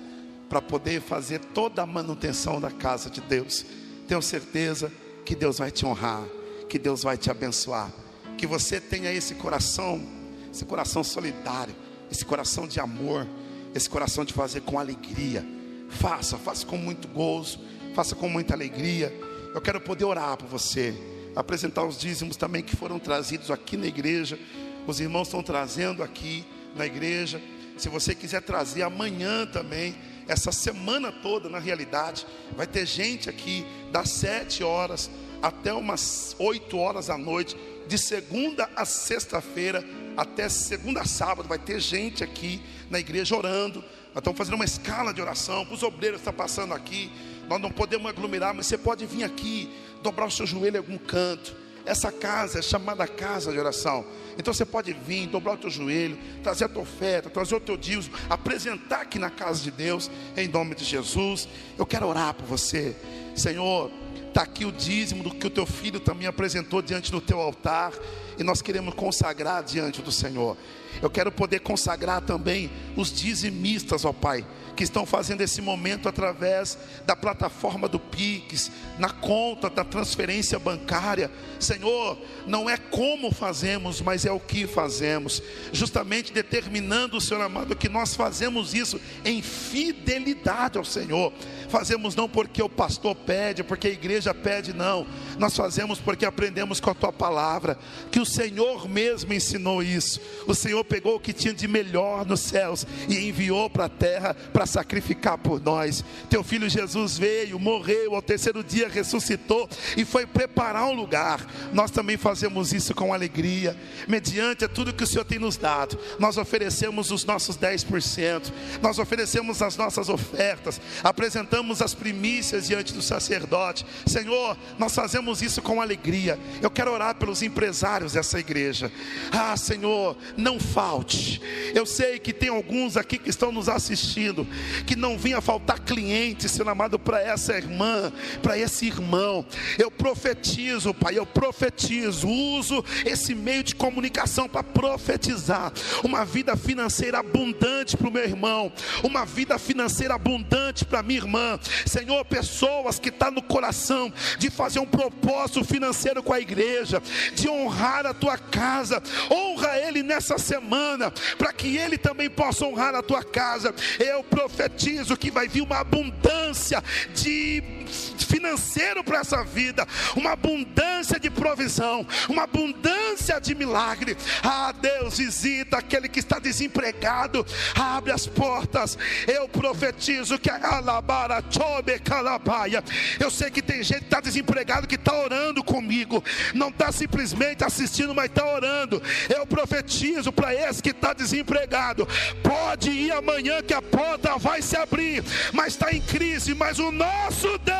[0.50, 3.64] para poder fazer toda a manutenção da casa de Deus.
[4.08, 4.92] Tenho certeza
[5.24, 6.24] que Deus vai te honrar,
[6.68, 7.88] que Deus vai te abençoar,
[8.36, 10.04] que você tenha esse coração,
[10.52, 11.74] esse coração solidário,
[12.10, 13.28] esse coração de amor,
[13.72, 15.46] esse coração de fazer com alegria.
[15.88, 17.60] Faça, faça com muito gozo,
[17.94, 19.14] faça com muita alegria.
[19.54, 20.92] Eu quero poder orar por você,
[21.36, 24.36] apresentar os dízimos também que foram trazidos aqui na igreja.
[24.84, 27.40] Os irmãos estão trazendo aqui na igreja.
[27.76, 29.94] Se você quiser trazer amanhã também,
[30.30, 32.24] essa semana toda, na realidade,
[32.56, 35.10] vai ter gente aqui das sete horas
[35.42, 37.56] até umas oito horas da noite,
[37.88, 39.84] de segunda a sexta-feira,
[40.16, 43.80] até segunda a sábado, vai ter gente aqui na igreja orando.
[43.80, 47.10] Nós estamos fazendo uma escala de oração para os obreiros que estão passando aqui.
[47.48, 49.68] Nós não podemos aglomerar, mas você pode vir aqui,
[50.00, 51.56] dobrar o seu joelho em algum canto.
[51.84, 54.04] Essa casa é chamada casa de oração.
[54.38, 57.76] Então você pode vir, dobrar o teu joelho, trazer a tua oferta, trazer o teu
[57.76, 61.48] dízimo, apresentar aqui na casa de Deus, em nome de Jesus.
[61.78, 62.96] Eu quero orar por você,
[63.34, 63.90] Senhor.
[64.28, 67.92] Está aqui o dízimo do que o teu filho também apresentou diante do teu altar.
[68.38, 70.56] E nós queremos consagrar diante do Senhor.
[71.02, 74.46] Eu quero poder consagrar também os dizimistas, ó Pai,
[74.80, 81.30] que estão fazendo esse momento através da plataforma do Pix, na conta da transferência bancária.
[81.58, 82.16] Senhor,
[82.46, 88.14] não é como fazemos, mas é o que fazemos, justamente determinando, Senhor amado, que nós
[88.14, 91.30] fazemos isso em fidelidade ao Senhor.
[91.68, 95.06] Fazemos não porque o pastor pede, porque a igreja pede, não.
[95.38, 97.78] Nós fazemos porque aprendemos com a tua palavra,
[98.10, 100.22] que o Senhor mesmo ensinou isso.
[100.46, 104.34] O Senhor pegou o que tinha de melhor nos céus e enviou para a terra
[104.54, 106.04] para sacrificar por nós.
[106.28, 111.46] Teu filho Jesus veio, morreu, ao terceiro dia ressuscitou e foi preparar um lugar.
[111.72, 113.76] Nós também fazemos isso com alegria,
[114.08, 115.98] mediante tudo que o Senhor tem nos dado.
[116.18, 118.52] Nós oferecemos os nossos 10%,
[118.82, 123.84] nós oferecemos as nossas ofertas, apresentamos as primícias diante do sacerdote.
[124.06, 126.38] Senhor, nós fazemos isso com alegria.
[126.62, 128.90] Eu quero orar pelos empresários dessa igreja.
[129.32, 131.40] Ah, Senhor, não falte.
[131.74, 134.46] Eu sei que tem alguns aqui que estão nos assistindo
[134.86, 139.44] que não vinha faltar cliente, Senhor amado, para essa irmã, para esse irmão.
[139.78, 145.72] Eu profetizo, Pai, eu profetizo, uso esse meio de comunicação para profetizar
[146.02, 148.72] uma vida financeira abundante para o meu irmão,
[149.02, 151.58] uma vida financeira abundante para minha irmã.
[151.86, 157.02] Senhor, pessoas que estão tá no coração de fazer um propósito financeiro com a igreja,
[157.34, 162.94] de honrar a tua casa, honra ele nessa semana, para que ele também possa honrar
[162.94, 163.74] a tua casa.
[163.98, 166.82] Eu profetizo profetizo que vai vir uma abundância
[167.14, 169.86] de financeiro para essa vida,
[170.16, 174.16] uma abundância de provisão, uma abundância de milagre.
[174.42, 178.96] Ah, Deus visita aquele que está desempregado, abre as portas.
[179.26, 182.82] Eu profetizo que a alabara chobe calabaia.
[183.18, 186.22] Eu sei que tem gente que está desempregado que está orando comigo,
[186.54, 189.02] não está simplesmente assistindo, mas está orando.
[189.28, 192.06] Eu profetizo para esse que está desempregado,
[192.42, 195.22] pode ir amanhã que a porta vai se abrir,
[195.52, 196.54] mas está em crise.
[196.54, 197.79] Mas o nosso Deus,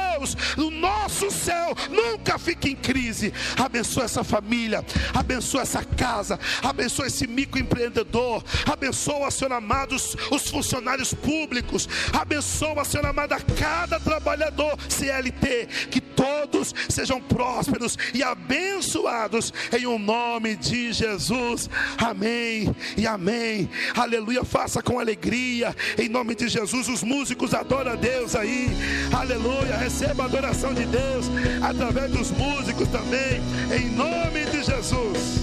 [0.56, 3.32] o nosso céu nunca fica em crise.
[3.56, 4.84] Abençoa essa família,
[5.14, 13.06] abençoa essa casa, abençoa esse microempreendedor, abençoa, Senhor amado, os, os funcionários públicos, abençoa, Senhor
[13.06, 20.56] amado, a cada trabalhador CLT, que todos sejam prósperos e abençoados em o um nome
[20.56, 21.68] de Jesus.
[21.98, 23.68] Amém e amém.
[23.96, 24.44] Aleluia.
[24.44, 26.88] Faça com alegria em nome de Jesus.
[26.88, 28.68] Os músicos adoram a Deus aí.
[29.12, 29.89] Aleluia.
[29.90, 31.26] Receba a adoração de Deus
[31.60, 33.42] através dos músicos também.
[33.76, 35.39] Em nome de Jesus.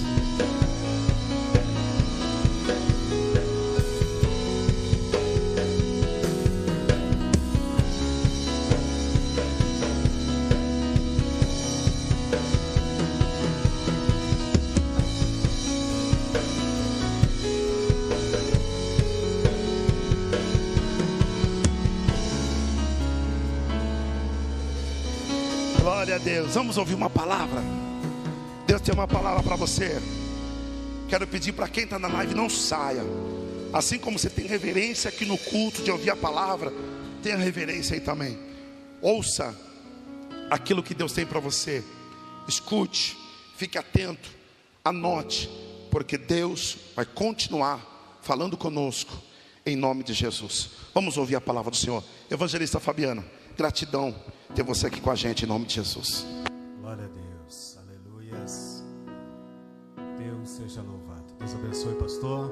[26.38, 26.54] Deus.
[26.54, 27.60] Vamos ouvir uma palavra.
[28.64, 30.00] Deus tem uma palavra para você.
[31.08, 33.02] Quero pedir para quem está na live, não saia.
[33.72, 36.72] Assim como você tem reverência aqui no culto de ouvir a palavra,
[37.24, 38.38] tenha reverência aí também.
[39.02, 39.52] Ouça
[40.48, 41.82] aquilo que Deus tem para você.
[42.46, 43.18] Escute,
[43.56, 44.30] fique atento,
[44.84, 45.50] anote,
[45.90, 49.12] porque Deus vai continuar falando conosco
[49.66, 50.70] em nome de Jesus.
[50.94, 52.04] Vamos ouvir a palavra do Senhor.
[52.30, 53.24] Evangelista Fabiano,
[53.56, 54.14] gratidão
[54.54, 56.26] ter você aqui com a gente em nome de Jesus.
[56.80, 58.84] Glória a Deus, aleluias.
[60.18, 61.24] Deus seja louvado.
[61.38, 62.50] Deus abençoe, pastor.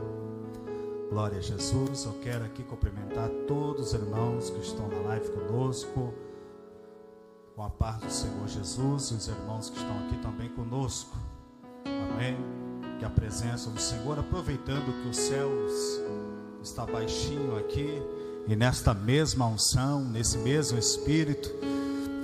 [1.10, 2.04] Glória a Jesus.
[2.04, 6.12] Eu quero aqui cumprimentar todos os irmãos que estão na live conosco.
[7.54, 11.16] Com a paz do Senhor Jesus e os irmãos que estão aqui também conosco.
[11.84, 12.36] Amém.
[12.98, 15.72] Que a presença do Senhor, aproveitando que os céus
[16.62, 18.02] está baixinho aqui,
[18.48, 21.50] e nesta mesma unção, nesse mesmo espírito,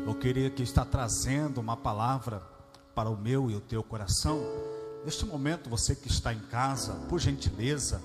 [0.06, 2.42] eu queria que está trazendo uma palavra
[2.94, 4.40] para o meu e o teu coração.
[5.04, 8.02] Neste momento, você que está em casa, por gentileza,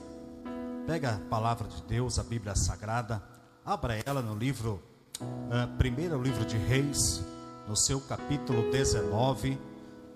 [0.86, 3.22] pega a palavra de Deus, a Bíblia Sagrada,
[3.66, 4.82] abra ela no livro,
[5.22, 7.22] uh, primeiro livro de Reis,
[7.68, 9.60] no seu capítulo 19,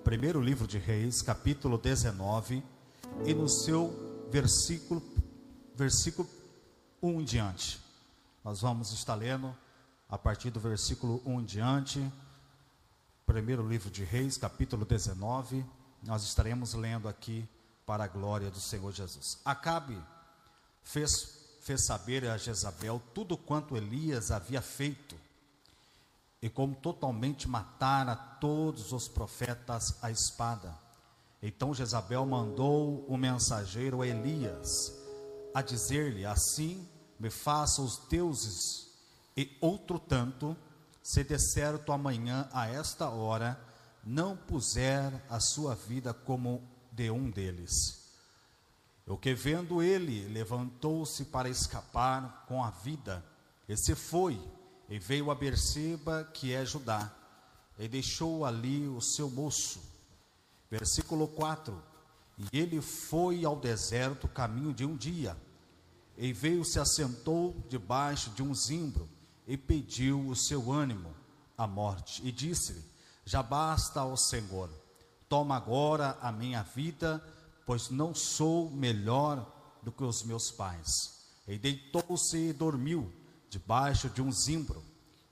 [0.03, 2.63] primeiro livro de Reis, capítulo 19,
[3.25, 5.01] e no seu versículo,
[5.75, 6.29] versículo
[7.01, 7.81] 1 em diante.
[8.43, 9.53] Nós vamos estar lendo
[10.11, 12.13] a partir do versículo 1 em diante,
[13.25, 15.65] primeiro livro de Reis, capítulo 19,
[16.03, 17.47] nós estaremos lendo aqui
[17.85, 19.39] para a glória do Senhor Jesus.
[19.45, 19.97] Acabe
[20.83, 25.15] fez, fez saber a Jezabel tudo quanto Elias havia feito
[26.41, 30.77] e como totalmente matara todos os profetas à espada.
[31.41, 34.93] Então Jezabel mandou o mensageiro a Elias
[35.53, 36.85] a dizer-lhe: Assim
[37.17, 38.90] me faça os deuses,
[39.41, 40.55] e outro tanto,
[41.01, 43.59] se de certo amanhã a esta hora
[44.03, 46.61] não puser a sua vida como
[46.91, 47.99] de um deles.
[49.07, 53.25] O que vendo ele, levantou-se para escapar com a vida,
[53.67, 54.39] e se foi,
[54.87, 57.11] e veio a Berseba, que é Judá,
[57.79, 59.81] e deixou ali o seu moço.
[60.69, 61.81] Versículo 4:
[62.37, 65.35] E ele foi ao deserto caminho de um dia,
[66.15, 69.09] e veio se assentou debaixo de um zimbro,
[69.47, 71.13] e pediu o seu ânimo,
[71.57, 72.83] a morte, e disse-lhe:
[73.25, 74.69] Já basta ao Senhor,
[75.27, 77.23] toma agora a minha vida,
[77.65, 79.45] pois não sou melhor
[79.81, 81.21] do que os meus pais.
[81.47, 83.11] E deitou-se e dormiu
[83.49, 84.83] debaixo de um zimbro.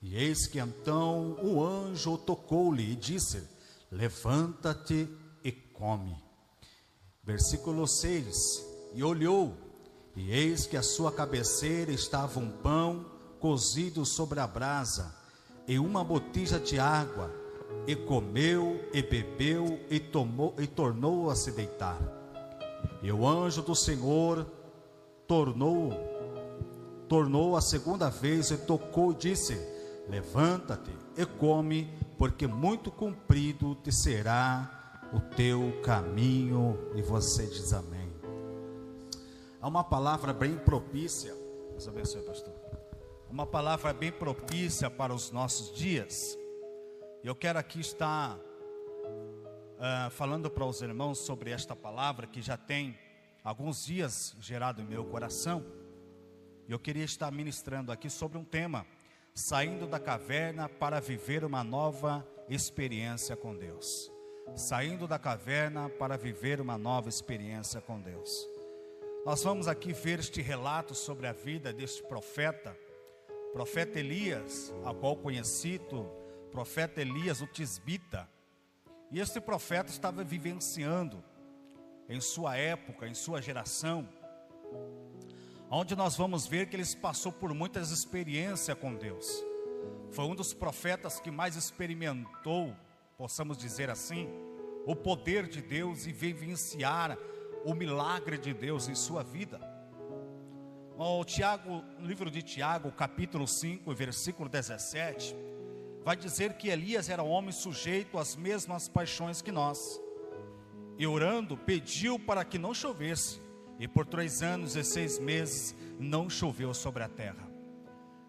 [0.01, 3.43] E eis que então o anjo tocou-lhe e disse:
[3.91, 5.07] Levanta-te
[5.43, 6.15] e come.
[7.23, 8.35] Versículo 6:
[8.93, 9.55] E olhou,
[10.15, 15.13] e eis que a sua cabeceira estava um pão cozido sobre a brasa,
[15.67, 17.31] e uma botija de água,
[17.87, 21.99] e comeu, e bebeu, e tomou, e tornou a se deitar.
[23.01, 24.45] E o anjo do Senhor
[25.27, 25.93] tornou,
[27.07, 29.57] tornou a segunda vez e tocou e disse:
[30.09, 36.77] Levanta-te e come, porque muito comprido te será o teu caminho.
[36.95, 38.11] E você diz amém.
[39.61, 41.35] Há uma palavra bem propícia,
[41.71, 42.58] Deus abençoe, pastor.
[43.31, 46.35] Uma palavra bem propícia para os nossos dias.
[47.23, 52.97] Eu quero aqui estar uh, falando para os irmãos sobre esta palavra que já tem
[53.43, 55.63] alguns dias gerado em meu coração.
[56.67, 58.83] Eu queria estar ministrando aqui sobre um tema
[59.35, 64.11] saindo da caverna para viver uma nova experiência com Deus.
[64.55, 68.49] Saindo da caverna para viver uma nova experiência com Deus.
[69.23, 72.75] Nós vamos aqui ver este relato sobre a vida deste profeta,
[73.51, 76.09] profeta Elias, a qual conhecido,
[76.51, 78.29] profeta Elias, o Tisbita.
[79.11, 81.23] E este profeta estava vivenciando
[82.07, 84.07] em sua época, em sua geração,
[85.69, 89.43] onde nós vamos ver que ele passou por muitas experiências com Deus.
[90.11, 92.75] Foi um dos profetas que mais experimentou,
[93.17, 94.27] possamos dizer assim,
[94.85, 97.17] o poder de Deus e vivenciar
[97.63, 99.59] o milagre de Deus em sua vida.
[101.01, 105.33] O Tiago, no livro de Tiago, capítulo 5, versículo 17,
[106.03, 109.79] vai dizer que Elias era um homem sujeito às mesmas paixões que nós.
[110.97, 113.39] E orando, pediu para que não chovesse
[113.79, 117.49] e por três anos e seis meses não choveu sobre a terra.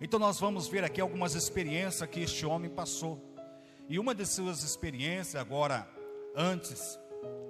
[0.00, 3.20] Então nós vamos ver aqui algumas experiências que este homem passou.
[3.88, 5.90] E uma de suas experiências, agora,
[6.36, 6.96] antes,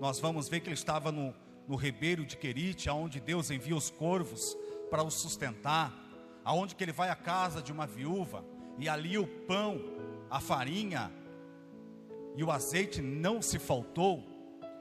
[0.00, 1.34] nós vamos ver que ele estava no,
[1.68, 4.56] no ribeiro de Querite, aonde Deus envia os corvos
[4.90, 5.92] para o sustentar,
[6.44, 8.44] aonde que ele vai à casa de uma viúva,
[8.78, 9.80] e ali o pão,
[10.30, 11.12] a farinha
[12.36, 14.24] e o azeite não se faltou.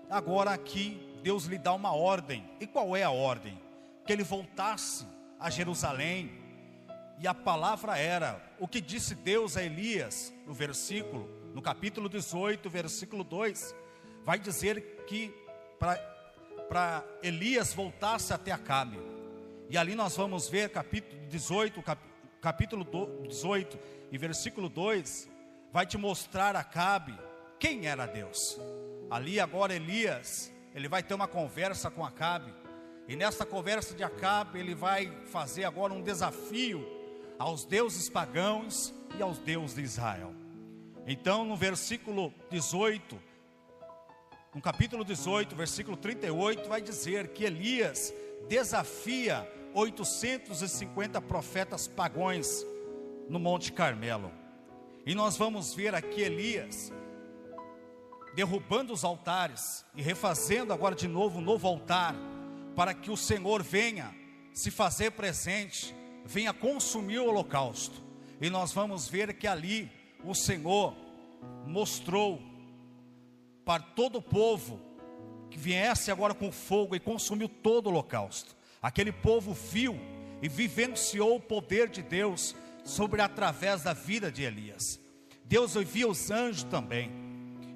[0.09, 2.49] Agora aqui Deus lhe dá uma ordem.
[2.59, 3.59] E qual é a ordem?
[4.05, 5.05] Que ele voltasse
[5.39, 6.31] a Jerusalém.
[7.19, 12.69] E a palavra era o que disse Deus a Elias, no versículo, no capítulo 18,
[12.69, 13.75] versículo 2,
[14.23, 15.33] vai dizer que
[16.69, 18.97] para Elias voltasse até Acabe.
[19.69, 22.01] E ali nós vamos ver capítulo 18, cap,
[22.41, 22.83] capítulo
[23.27, 23.77] 18
[24.11, 25.29] e versículo 2,
[25.71, 27.15] vai te mostrar Acabe
[27.59, 28.59] quem era Deus.
[29.11, 32.51] Ali agora Elias ele vai ter uma conversa com Acabe.
[33.07, 36.87] E nessa conversa de Acabe, ele vai fazer agora um desafio
[37.37, 40.33] aos deuses pagãos e aos deuses de Israel.
[41.05, 43.19] Então, no versículo 18,
[44.53, 48.13] no capítulo 18, versículo 38, vai dizer que Elias
[48.47, 52.65] desafia 850 profetas pagões
[53.27, 54.31] no Monte Carmelo.
[55.05, 56.91] E nós vamos ver aqui Elias
[58.35, 62.15] derrubando os altares e refazendo agora de novo um novo altar,
[62.75, 64.15] para que o Senhor venha
[64.53, 65.95] se fazer presente,
[66.25, 68.01] venha consumir o holocausto.
[68.39, 69.91] E nós vamos ver que ali
[70.23, 70.95] o Senhor
[71.65, 72.41] mostrou
[73.65, 74.79] para todo o povo
[75.49, 78.55] que viesse agora com fogo e consumiu todo o holocausto.
[78.81, 79.99] Aquele povo viu
[80.41, 84.99] e vivenciou o poder de Deus sobre através da vida de Elias.
[85.45, 87.29] Deus envia os anjos também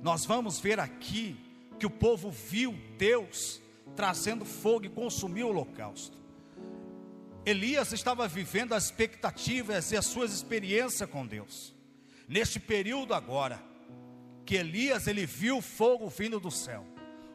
[0.03, 1.37] nós vamos ver aqui
[1.79, 3.61] que o povo viu Deus
[3.95, 6.17] trazendo fogo e consumiu o holocausto.
[7.45, 11.73] Elias estava vivendo as expectativas e as suas experiências com Deus.
[12.27, 13.61] neste período agora,
[14.45, 16.85] que Elias ele viu fogo vindo do céu,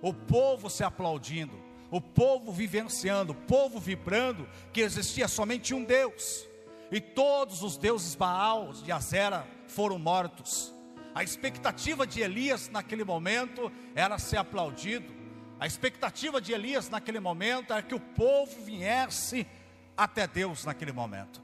[0.02, 1.58] o povo se aplaudindo,
[1.90, 6.46] o povo vivenciando, o povo vibrando que existia somente um Deus,
[6.90, 10.74] e todos os deuses Baal de Azera foram mortos.
[11.14, 15.12] A expectativa de Elias naquele momento era ser aplaudido.
[15.58, 19.46] A expectativa de Elias naquele momento era que o povo viesse
[19.96, 21.42] até Deus naquele momento.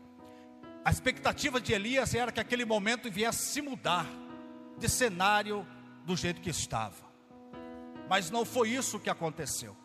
[0.85, 4.07] A expectativa de Elias era que aquele momento viesse se mudar
[4.79, 5.67] de cenário
[6.05, 7.05] do jeito que estava.
[8.09, 9.77] Mas não foi isso que aconteceu.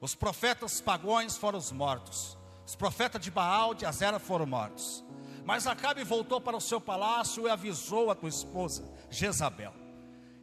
[0.00, 2.38] Os profetas pagões foram os mortos.
[2.66, 5.04] Os profetas de Baal, de Azera foram mortos.
[5.44, 9.74] Mas Acabe voltou para o seu palácio e avisou a tua esposa, Jezabel.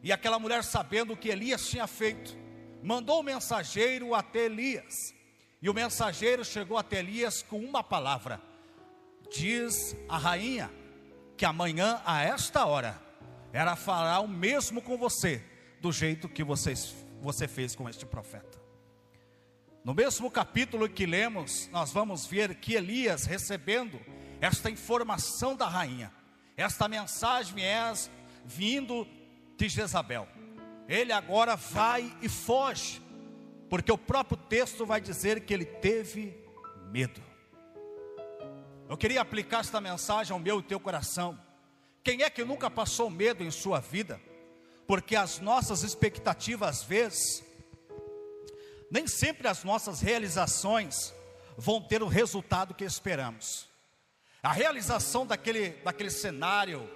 [0.02, 2.36] E aquela mulher, sabendo o que Elias tinha feito,
[2.82, 5.12] mandou o mensageiro até Elias.
[5.60, 8.40] E o mensageiro chegou até Elias com uma palavra:
[9.28, 10.70] Diz a rainha
[11.36, 13.00] que amanhã, a esta hora,
[13.52, 15.42] ela fará o mesmo com você,
[15.80, 18.67] do jeito que vocês, você fez com este profeta.
[19.84, 24.00] No mesmo capítulo que lemos, nós vamos ver que Elias recebendo
[24.40, 26.12] esta informação da rainha,
[26.56, 27.92] esta mensagem é
[28.44, 29.06] vindo
[29.56, 30.28] de Jezabel.
[30.88, 33.00] Ele agora vai e foge,
[33.68, 36.36] porque o próprio texto vai dizer que ele teve
[36.90, 37.22] medo.
[38.88, 41.38] Eu queria aplicar esta mensagem ao meu e teu coração.
[42.02, 44.18] Quem é que nunca passou medo em sua vida?
[44.86, 47.44] Porque as nossas expectativas, às vezes,
[48.90, 51.12] nem sempre as nossas realizações
[51.56, 53.68] vão ter o resultado que esperamos.
[54.42, 56.88] A realização daquele, daquele cenário,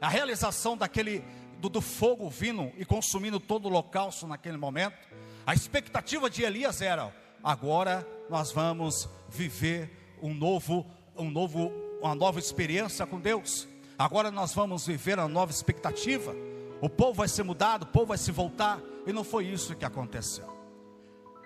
[0.00, 1.24] a realização daquele
[1.58, 4.98] do, do fogo vindo e consumindo todo o holocausto naquele momento,
[5.46, 10.86] a expectativa de Elias era: agora nós vamos viver um novo,
[11.16, 13.66] um novo, uma nova experiência com Deus.
[13.98, 16.34] Agora nós vamos viver uma nova expectativa.
[16.80, 19.84] O povo vai ser mudado, o povo vai se voltar, e não foi isso que
[19.84, 20.59] aconteceu.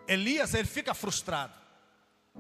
[0.07, 1.55] Elias ele fica frustrado,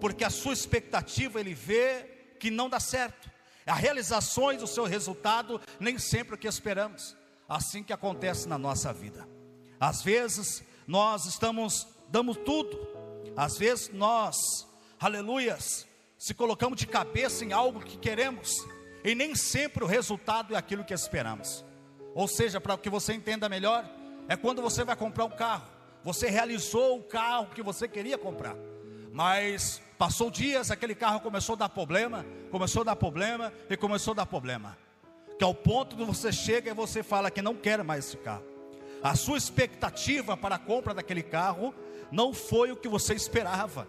[0.00, 2.04] porque a sua expectativa ele vê
[2.38, 3.30] que não dá certo.
[3.66, 7.16] As realizações do seu resultado nem sempre o que esperamos.
[7.48, 9.26] Assim que acontece na nossa vida.
[9.80, 12.78] Às vezes nós estamos damos tudo.
[13.36, 14.36] Às vezes nós,
[15.00, 15.86] aleluias,
[16.18, 18.50] se colocamos de cabeça em algo que queremos
[19.02, 21.64] e nem sempre o resultado é aquilo que esperamos.
[22.14, 23.84] Ou seja, para que você entenda melhor,
[24.28, 25.73] é quando você vai comprar um carro.
[26.04, 28.54] Você realizou o carro que você queria comprar,
[29.10, 34.12] mas Passou dias, aquele carro começou a dar problema, começou a dar problema e começou
[34.12, 34.76] a dar problema.
[35.38, 38.44] Que ao ponto de você chega e você fala que não quer mais esse carro.
[39.02, 41.74] A sua expectativa para a compra daquele carro
[42.10, 43.86] não foi o que você esperava.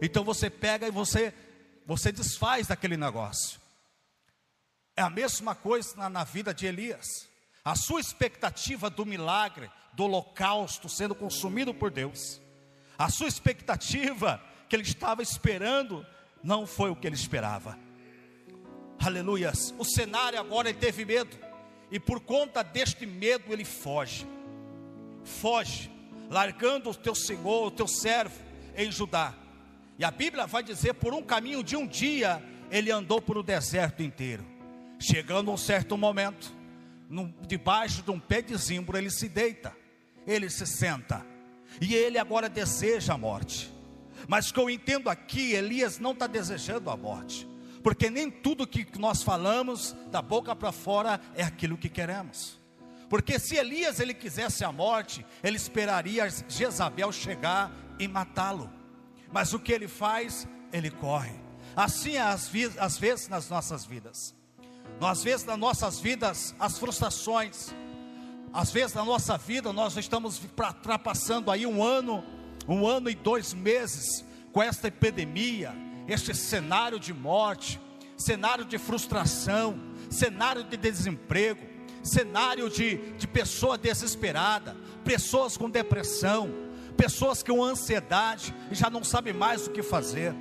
[0.00, 1.32] Então você pega e você
[1.86, 3.60] você desfaz daquele negócio.
[4.96, 7.28] É a mesma coisa na, na vida de Elias.
[7.64, 12.40] A sua expectativa do milagre, do holocausto sendo consumido por Deus.
[12.98, 16.06] A sua expectativa que ele estava esperando
[16.42, 17.78] não foi o que ele esperava.
[18.98, 19.74] Aleluias.
[19.78, 21.36] O cenário agora ele teve medo,
[21.90, 24.26] e por conta deste medo ele foge.
[25.24, 25.90] Foge,
[26.28, 28.38] largando o teu senhor, o teu servo
[28.76, 29.34] em Judá.
[29.98, 33.42] E a Bíblia vai dizer: por um caminho de um dia, ele andou por o
[33.42, 34.44] deserto inteiro.
[34.98, 36.54] Chegando a um certo momento,
[37.08, 39.76] no, debaixo de um pé de zimbro, ele se deita,
[40.26, 41.24] ele se senta,
[41.80, 43.72] e ele agora deseja a morte.
[44.28, 47.46] Mas o que eu entendo aqui, Elias não está desejando a morte,
[47.82, 52.58] porque nem tudo que nós falamos da boca para fora é aquilo que queremos.
[53.08, 58.70] Porque se Elias ele quisesse a morte, ele esperaria Jezabel chegar e matá-lo.
[59.32, 60.48] Mas o que ele faz?
[60.72, 61.34] Ele corre.
[61.76, 64.34] Assim é às, às vezes nas nossas vidas.
[65.00, 67.72] Às vezes nas nossas vidas, as frustrações.
[68.52, 72.24] Às vezes na nossa vida nós estamos ultrapassando aí um ano
[72.68, 75.74] um ano e dois meses com esta epidemia,
[76.08, 77.80] este cenário de morte,
[78.16, 79.78] cenário de frustração,
[80.10, 81.60] cenário de desemprego,
[82.02, 86.50] cenário de, de pessoa desesperada, pessoas com depressão,
[86.96, 90.34] pessoas com ansiedade e já não sabem mais o que fazer.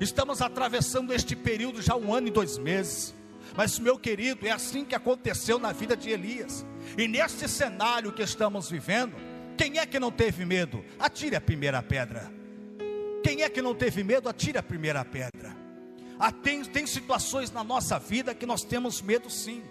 [0.00, 3.14] Estamos atravessando este período já um ano e dois meses.
[3.56, 6.64] Mas, meu querido, é assim que aconteceu na vida de Elias.
[6.96, 9.14] E neste cenário que estamos vivendo,
[9.56, 10.84] quem é que não teve medo?
[10.98, 12.32] Atire a primeira pedra.
[13.22, 14.28] Quem é que não teve medo?
[14.28, 15.54] Atire a primeira pedra.
[16.18, 19.62] Ah, tem, tem situações na nossa vida que nós temos medo sim,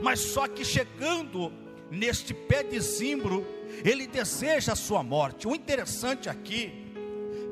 [0.00, 1.52] mas só que chegando
[1.90, 3.46] neste pé de zimbro,
[3.84, 5.46] ele deseja a sua morte.
[5.46, 6.72] O interessante aqui,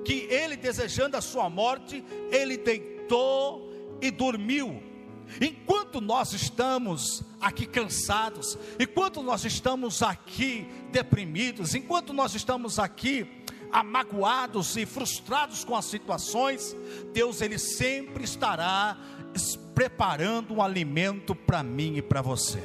[0.05, 4.83] que ele desejando a sua morte, ele deitou e dormiu.
[5.41, 13.27] Enquanto nós estamos aqui cansados, enquanto nós estamos aqui deprimidos, enquanto nós estamos aqui
[13.73, 16.77] amagoados e frustrados com as situações,
[17.13, 18.97] Deus ele sempre estará
[19.75, 22.63] preparando um alimento para mim e para você.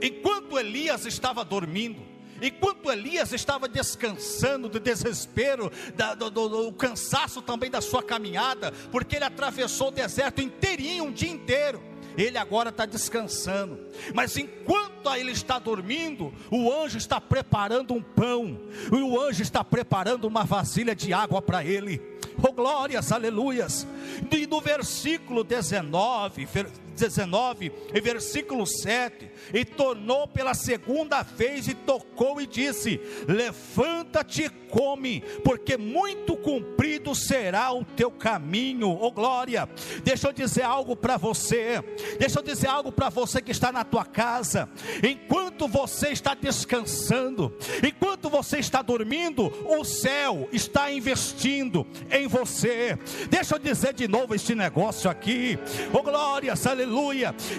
[0.00, 7.42] Enquanto Elias estava dormindo, enquanto Elias estava descansando do desespero, da, do, do, do, cansaço
[7.42, 11.82] também da sua caminhada, porque ele atravessou o deserto inteirinho, um dia inteiro.
[12.16, 13.78] Ele agora está descansando,
[14.14, 18.60] mas enquanto ele está dormindo, o anjo está preparando um pão,
[18.92, 22.00] e o anjo está preparando uma vasilha de água para ele.
[22.40, 23.86] Oh glórias, aleluias.
[24.30, 26.46] E no versículo 19,
[26.94, 34.48] 19 e versículo 7, e tornou pela segunda vez e tocou e disse: Levanta-te e
[34.48, 39.68] come, porque muito comprido será o teu caminho, oh glória.
[40.02, 41.82] Deixa eu dizer algo para você,
[42.18, 44.68] deixa eu dizer algo para você que está na tua casa,
[45.02, 52.98] enquanto você está descansando, enquanto você está dormindo, o céu está investindo em você.
[53.28, 55.58] Deixa eu dizer de novo este negócio aqui,
[55.92, 56.83] oh glória, aleluia.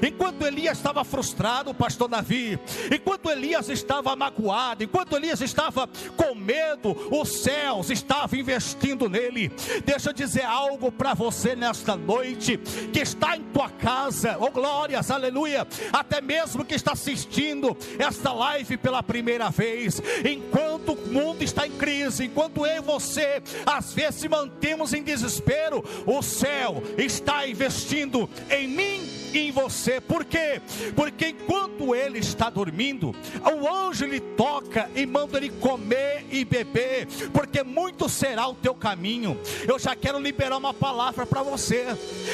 [0.01, 2.59] Enquanto Elias estava frustrado, pastor Davi,
[2.91, 9.51] enquanto Elias estava magoado, enquanto Elias estava com medo, os céus estavam investindo nele.
[9.85, 12.57] Deixa eu dizer algo para você nesta noite,
[12.91, 18.77] que está em tua casa, oh glórias, aleluia, até mesmo que está assistindo esta live
[18.77, 24.21] pela primeira vez, enquanto o mundo está em crise, enquanto eu e você às vezes
[24.21, 30.01] se mantemos em desespero, o céu está investindo em mim em você.
[30.01, 30.61] Por quê?
[30.95, 33.13] Porque enquanto ele está dormindo,
[33.43, 38.73] o anjo lhe toca e manda ele comer e beber, porque muito será o teu
[38.73, 39.39] caminho.
[39.67, 41.85] Eu já quero liberar uma palavra para você.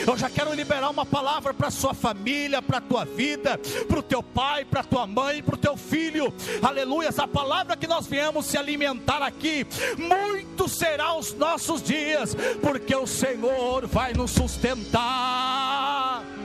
[0.08, 4.24] Eu já quero liberar uma palavra para sua família, para tua vida, para o teu
[4.24, 6.34] pai, para tua mãe, para o teu filho.
[6.62, 7.10] Aleluia!
[7.10, 9.66] Essa palavra que nós viemos se alimentar aqui,
[9.98, 16.41] muito será os nossos dias, porque o Senhor vai nos sustentar.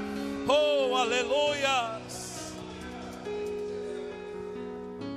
[0.49, 2.55] Oh, aleluias.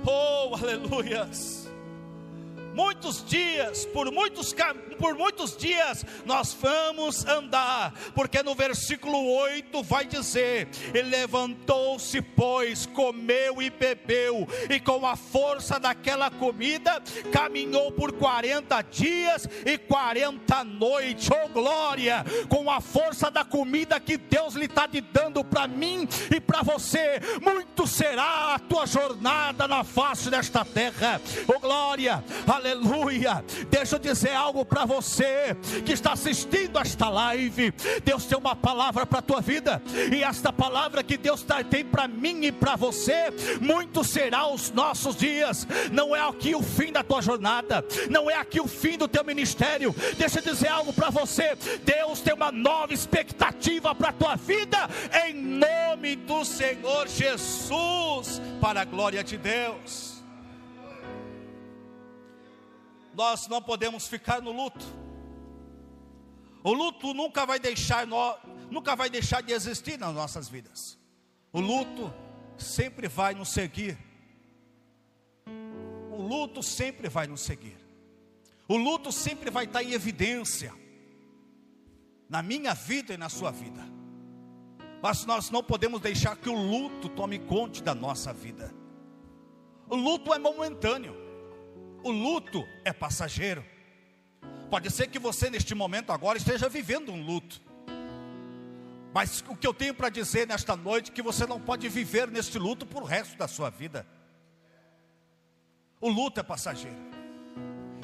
[0.05, 1.58] Oh, aleluias
[2.79, 4.55] muitos dias, por muitos,
[4.97, 12.85] por muitos dias nós vamos andar, porque no versículo 8 vai dizer: E levantou-se, pois,
[12.85, 17.03] comeu e bebeu, e com a força daquela comida
[17.33, 24.15] caminhou por 40 dias e 40 noites, oh glória, com a força da comida que
[24.15, 29.83] Deus lhe está dando para mim e para você, muito será a tua jornada na
[29.83, 33.43] face desta terra, oh glória, aleluia aleluia.
[33.69, 35.55] Deixa eu dizer algo para você
[35.85, 37.73] que está assistindo esta live.
[38.03, 41.83] Deus tem uma palavra para a tua vida, e esta palavra que Deus tá, tem
[41.83, 45.67] para mim e para você, muito será os nossos dias.
[45.91, 49.23] Não é aqui o fim da tua jornada, não é aqui o fim do teu
[49.23, 49.95] ministério.
[50.17, 54.89] Deixa eu dizer algo para você: Deus tem uma nova expectativa para a tua vida,
[55.25, 60.18] em nome do Senhor Jesus, para a glória de Deus
[63.13, 64.85] nós não podemos ficar no luto.
[66.63, 68.05] O luto nunca vai deixar
[68.69, 70.97] nunca vai deixar de existir nas nossas vidas.
[71.51, 72.13] O luto
[72.57, 73.97] sempre vai nos seguir.
[76.11, 77.77] O luto sempre vai nos seguir.
[78.67, 80.73] O luto sempre vai estar em evidência
[82.29, 83.81] na minha vida e na sua vida.
[85.01, 88.73] Mas nós não podemos deixar que o luto tome conta da nossa vida.
[89.89, 91.28] O luto é momentâneo.
[92.03, 93.63] O luto é passageiro.
[94.69, 97.61] Pode ser que você neste momento agora esteja vivendo um luto.
[99.13, 102.27] Mas o que eu tenho para dizer nesta noite é que você não pode viver
[102.29, 104.05] neste luto por o resto da sua vida.
[105.99, 107.09] O luto é passageiro.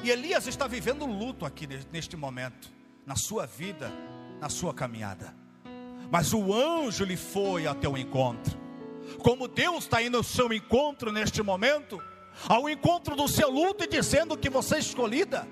[0.02, 2.70] E Elias está vivendo um luto aqui neste momento,
[3.06, 3.90] na sua vida,
[4.40, 5.34] na sua caminhada.
[6.10, 8.56] Mas o anjo lhe foi até o encontro.
[9.22, 12.02] Como Deus está indo ao seu encontro neste momento,
[12.48, 15.46] ao encontro do seu luto e dizendo que você é escolhida.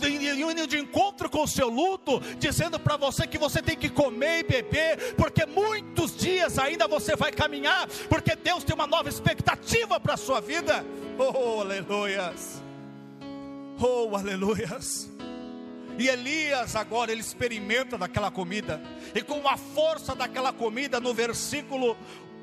[0.00, 4.40] Indo de encontro com o seu luto, dizendo para você que você tem que comer
[4.40, 10.00] e beber, porque muitos dias ainda você vai caminhar, porque Deus tem uma nova expectativa
[10.00, 10.84] para a sua vida.
[11.18, 12.62] Oh, aleluias!
[13.78, 15.10] Oh, aleluias!
[15.98, 18.80] E Elias agora ele experimenta daquela comida,
[19.14, 21.96] e com a força daquela comida, no versículo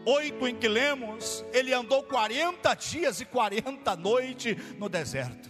[0.09, 5.49] 8 em que lemos, ele andou 40 dias e 40 noites no deserto.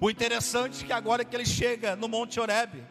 [0.00, 2.84] O interessante é que agora que ele chega no Monte Oreb,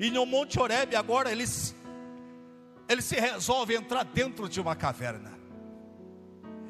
[0.00, 1.74] e no Monte Oreb agora eles
[2.88, 5.36] ele se resolve entrar dentro de uma caverna.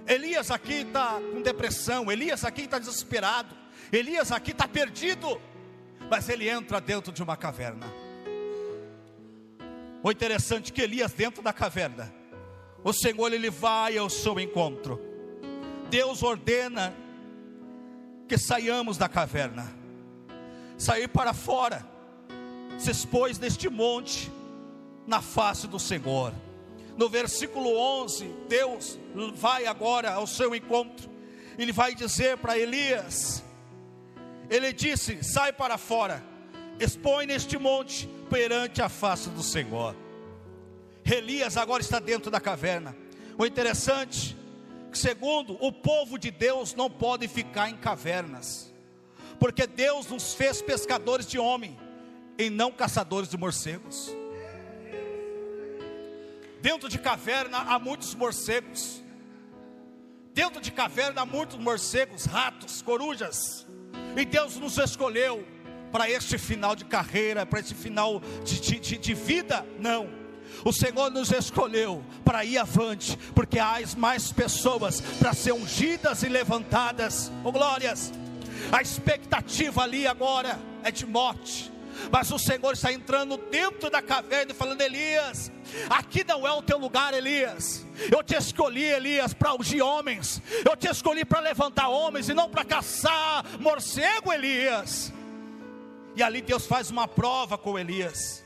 [0.07, 3.55] Elias aqui está com depressão, Elias aqui está desesperado,
[3.93, 5.41] Elias aqui está perdido,
[6.11, 7.87] mas ele entra dentro de uma caverna.
[10.03, 12.13] O interessante é que Elias dentro da caverna,
[12.87, 15.01] o Senhor ele vai ao seu encontro.
[15.91, 16.95] Deus ordena
[18.29, 19.75] que saiamos da caverna,
[20.79, 21.85] sair para fora,
[22.79, 24.31] se expôs neste monte,
[25.05, 26.33] na face do Senhor.
[26.97, 28.97] No versículo 11, Deus
[29.35, 31.11] vai agora ao seu encontro,
[31.59, 33.43] ele vai dizer para Elias:
[34.49, 36.23] Ele disse: Sai para fora,
[36.79, 40.06] expõe neste monte perante a face do Senhor.
[41.15, 42.97] Elias agora está dentro da caverna.
[43.39, 44.37] O interessante,
[44.93, 48.73] segundo, o povo de Deus não pode ficar em cavernas,
[49.39, 51.79] porque Deus nos fez pescadores de homem
[52.39, 54.11] e não caçadores de morcegos.
[56.61, 59.03] Dentro de caverna há muitos morcegos.
[60.35, 63.67] Dentro de caverna há muitos morcegos, ratos, corujas.
[64.17, 65.47] E Deus nos escolheu
[65.93, 69.65] para este final de carreira, para este final de, de, de vida.
[69.79, 70.26] Não.
[70.65, 76.29] O Senhor nos escolheu para ir avante, porque há mais pessoas para ser ungidas e
[76.29, 77.31] levantadas.
[77.45, 78.13] Oh glórias!
[78.73, 81.73] A expectativa ali agora é de morte.
[82.11, 85.51] Mas o Senhor está entrando dentro da caverna e falando: Elias,
[85.89, 87.87] aqui não é o teu lugar, Elias.
[88.11, 90.43] Eu te escolhi, Elias, para ungir homens.
[90.65, 95.13] Eu te escolhi para levantar homens e não para caçar morcego, Elias.
[96.15, 98.46] E ali Deus faz uma prova com Elias.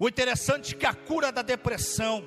[0.00, 2.24] O interessante é que a cura da depressão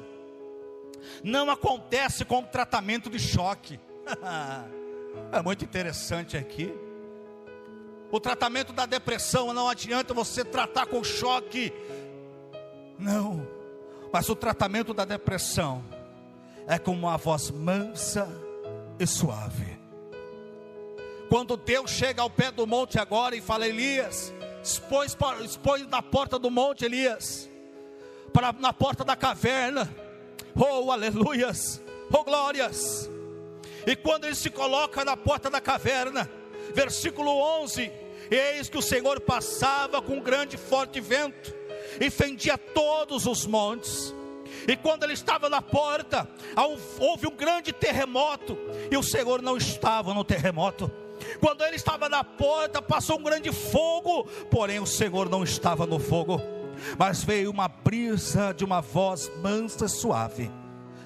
[1.24, 3.80] não acontece com o tratamento de choque.
[5.34, 6.72] é muito interessante aqui.
[8.12, 11.74] O tratamento da depressão não adianta você tratar com choque.
[13.00, 13.48] Não.
[14.14, 15.84] Mas o tratamento da depressão
[16.68, 18.30] é com uma voz mansa
[19.00, 19.80] e suave.
[21.28, 25.08] Quando Deus chega ao pé do monte agora e fala, Elias, expõe,
[25.44, 27.50] expõe na porta do monte, Elias,
[28.34, 29.94] para, na porta da caverna.
[30.56, 31.82] Oh, aleluias,
[32.12, 33.10] oh, glórias.
[33.86, 36.30] E quando ele se coloca na porta da caverna,
[36.74, 37.30] versículo
[37.62, 37.92] 11:
[38.30, 41.54] Eis que o Senhor passava com um grande forte vento
[42.00, 44.14] e fendia todos os montes.
[44.68, 46.28] E quando ele estava na porta,
[47.00, 48.58] houve um grande terremoto,
[48.90, 50.90] e o Senhor não estava no terremoto.
[51.40, 56.00] Quando ele estava na porta, passou um grande fogo, porém o Senhor não estava no
[56.00, 56.42] fogo.
[56.98, 60.52] Mas veio uma brisa de uma voz mansa e suave.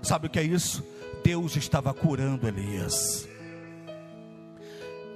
[0.01, 0.86] Sabe o que é isso?
[1.23, 3.28] Deus estava curando Elias.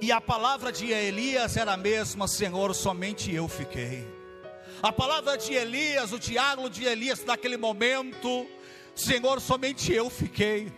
[0.00, 4.06] E a palavra de Elias era a mesma: Senhor, somente eu fiquei.
[4.82, 8.46] A palavra de Elias, o diálogo de Elias naquele momento,
[8.96, 10.72] Senhor, somente eu fiquei.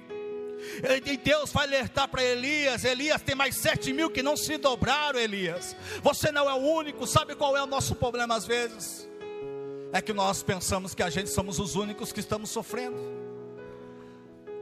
[1.06, 5.18] E Deus vai alertar para Elias: Elias, tem mais sete mil que não se dobraram,
[5.18, 5.74] Elias.
[6.02, 9.08] Você não é o único, sabe qual é o nosso problema às vezes?
[9.94, 12.96] É que nós pensamos que a gente somos os únicos que estamos sofrendo.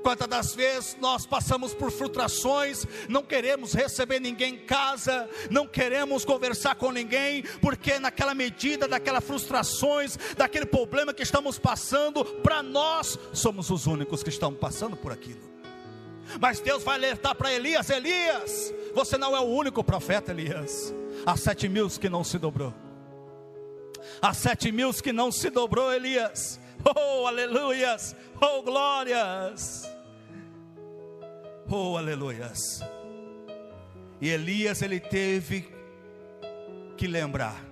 [0.02, 6.22] Quantas das vezes nós passamos por frustrações, não queremos receber ninguém em casa, não queremos
[6.26, 13.18] conversar com ninguém, porque naquela medida, daquelas frustrações, daquele problema que estamos passando, para nós
[13.32, 15.40] somos os únicos que estamos passando por aquilo.
[16.38, 20.92] Mas Deus vai alertar para Elias: Elias, você não é o único profeta, Elias.
[21.24, 22.74] Há sete mil que não se dobrou.
[24.20, 26.60] Há sete mil que não se dobrou, Elias.
[26.84, 28.14] Oh, aleluias!
[28.40, 29.88] Oh, glórias!
[31.70, 32.82] Oh, aleluias!
[34.20, 35.68] E Elias ele teve
[36.96, 37.64] que lembrar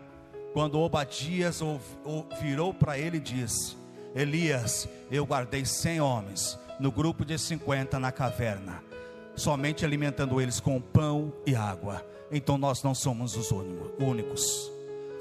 [0.53, 1.61] quando Obadias
[2.41, 3.77] virou para ele e disse:
[4.15, 8.83] Elias, eu guardei cem homens no grupo de cinquenta na caverna,
[9.37, 12.05] somente alimentando eles com pão e água.
[12.33, 13.51] Então nós não somos os
[13.99, 14.73] únicos.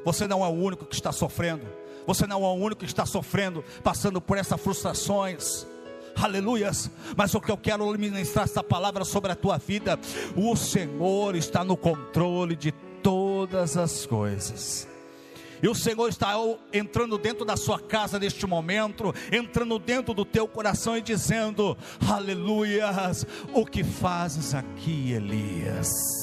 [0.05, 1.65] Você não é o único que está sofrendo.
[2.05, 5.65] Você não é o único que está sofrendo, passando por essas frustrações.
[6.15, 9.97] Aleluias, mas o que eu quero ministrar essa palavra sobre a tua vida,
[10.35, 12.71] o Senhor está no controle de
[13.01, 14.87] todas as coisas.
[15.61, 16.33] E o Senhor está
[16.73, 21.77] entrando dentro da sua casa neste momento, entrando dentro do teu coração e dizendo:
[22.07, 26.18] Aleluias, o que fazes aqui, Elias?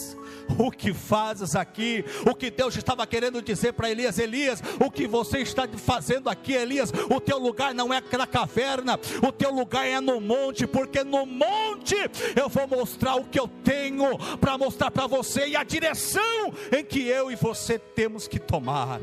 [0.59, 5.07] O que fazes aqui, o que Deus estava querendo dizer para Elias: Elias, o que
[5.07, 9.86] você está fazendo aqui, Elias, o teu lugar não é na caverna, o teu lugar
[9.86, 11.97] é no monte, porque no monte
[12.34, 16.84] eu vou mostrar o que eu tenho para mostrar para você e a direção em
[16.84, 19.01] que eu e você temos que tomar.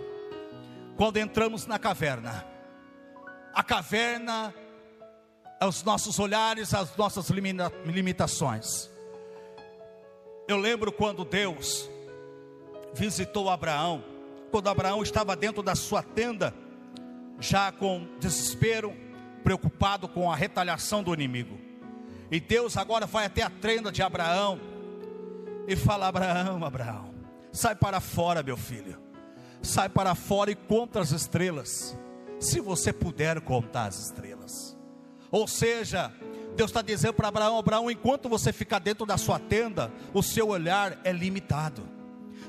[0.96, 2.46] Quando entramos na caverna,
[3.54, 4.54] a caverna
[5.60, 8.93] aos nossos olhares, às nossas limitações.
[10.48, 11.90] Eu lembro quando Deus
[12.94, 14.04] visitou Abraão,
[14.52, 16.54] quando Abraão estava dentro da sua tenda,
[17.40, 18.94] já com desespero,
[19.44, 21.58] preocupado com a retaliação do inimigo.
[22.30, 24.60] E Deus agora vai até a tenda de Abraão
[25.68, 27.14] e fala: Abraão, Abraão,
[27.52, 29.00] sai para fora, meu filho,
[29.62, 31.98] sai para fora e conta as estrelas,
[32.40, 34.78] se você puder contar as estrelas.
[35.32, 36.12] Ou seja,
[36.56, 40.50] Deus está dizendo para Abraão: Abraão, enquanto você ficar dentro da sua tenda, o seu
[40.50, 41.88] olhar é limitado.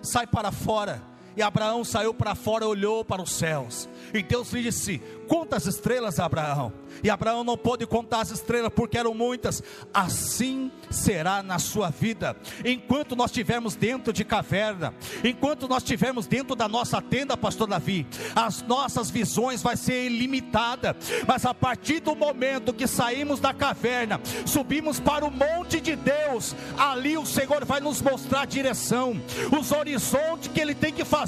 [0.02, 1.13] Sai para fora.
[1.36, 3.88] E Abraão saiu para fora, olhou para os céus.
[4.12, 6.72] E Deus lhe disse: Conta as estrelas, Abraão.
[7.02, 9.62] E Abraão não pôde contar as estrelas porque eram muitas.
[9.92, 12.36] Assim será na sua vida.
[12.64, 18.06] Enquanto nós estivermos dentro de caverna, enquanto nós estivermos dentro da nossa tenda, pastor Davi,
[18.36, 20.96] as nossas visões vai ser ilimitada.
[21.26, 26.54] Mas a partir do momento que saímos da caverna, subimos para o monte de Deus,
[26.78, 29.20] ali o Senhor vai nos mostrar a direção,
[29.58, 31.23] os horizontes que ele tem que fazer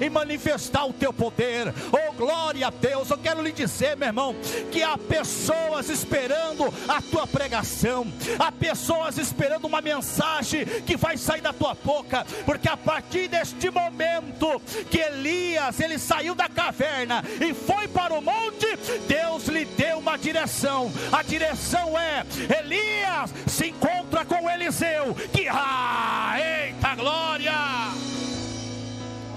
[0.00, 1.72] e manifestar o teu poder.
[1.92, 3.10] Oh glória a Deus!
[3.10, 4.34] Eu quero lhe dizer, meu irmão,
[4.72, 8.06] que há pessoas esperando a tua pregação,
[8.38, 13.70] há pessoas esperando uma mensagem que vai sair da tua boca, porque a partir deste
[13.70, 14.60] momento
[14.90, 18.66] que Elias ele saiu da caverna e foi para o monte,
[19.06, 20.90] Deus lhe deu uma direção.
[21.12, 22.24] A direção é:
[22.60, 27.88] Elias se encontra com Eliseu, que ah, eita glória!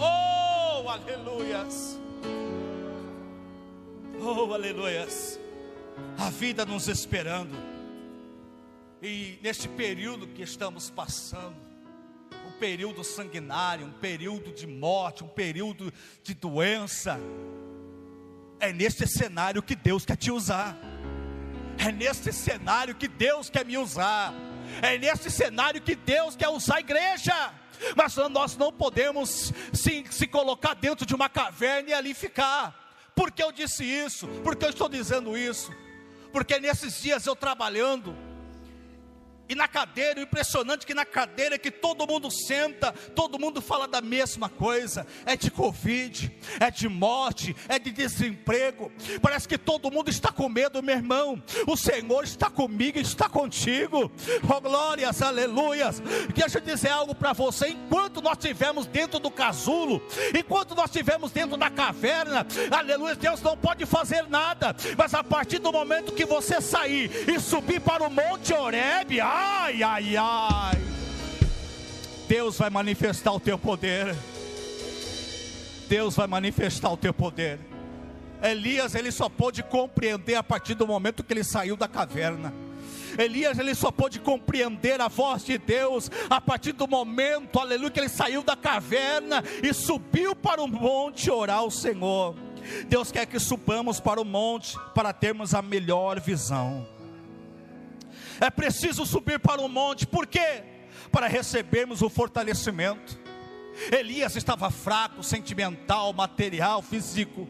[0.01, 1.99] Oh, aleluias!
[4.19, 5.39] Oh, aleluias!
[6.17, 7.55] a vida nos esperando.
[9.01, 11.55] E neste período que estamos passando,
[12.47, 15.91] um período sanguinário, um período de morte, um período
[16.23, 17.19] de doença,
[18.59, 20.77] é neste cenário que Deus quer te usar.
[21.79, 24.33] É neste cenário que Deus quer me usar.
[24.83, 27.53] É neste cenário que Deus quer usar a igreja.
[27.95, 32.79] Mas nós não podemos se, se colocar dentro de uma caverna e ali ficar.
[33.15, 34.27] Por que eu disse isso?
[34.43, 35.71] Por que eu estou dizendo isso?
[36.31, 38.15] porque nesses dias eu trabalhando,
[39.51, 43.99] e na cadeira, impressionante que na cadeira que todo mundo senta, todo mundo fala da
[43.99, 48.89] mesma coisa: é de Covid, é de morte, é de desemprego.
[49.21, 51.43] Parece que todo mundo está com medo, meu irmão.
[51.67, 54.09] O Senhor está comigo está contigo.
[54.41, 56.01] Oh, glórias, aleluias.
[56.33, 60.01] Deixa eu dizer algo para você: enquanto nós estivermos dentro do casulo,
[60.33, 64.73] enquanto nós estivermos dentro da caverna, aleluia, Deus não pode fazer nada.
[64.97, 69.40] Mas a partir do momento que você sair e subir para o Monte Oreb, ah,
[69.41, 70.81] Ai, ai, ai.
[72.27, 74.15] Deus vai manifestar o teu poder.
[75.89, 77.59] Deus vai manifestar o teu poder.
[78.43, 82.53] Elias, ele só pôde compreender a partir do momento que ele saiu da caverna.
[83.17, 87.99] Elias ele só pôde compreender a voz de Deus a partir do momento, aleluia, que
[87.99, 92.35] ele saiu da caverna e subiu para o monte orar ao Senhor.
[92.87, 96.87] Deus quer que subamos para o monte para termos a melhor visão.
[98.41, 100.63] É preciso subir para o monte, por quê?
[101.11, 103.19] Para recebermos o fortalecimento.
[103.91, 107.47] Elias estava fraco, sentimental, material, físico,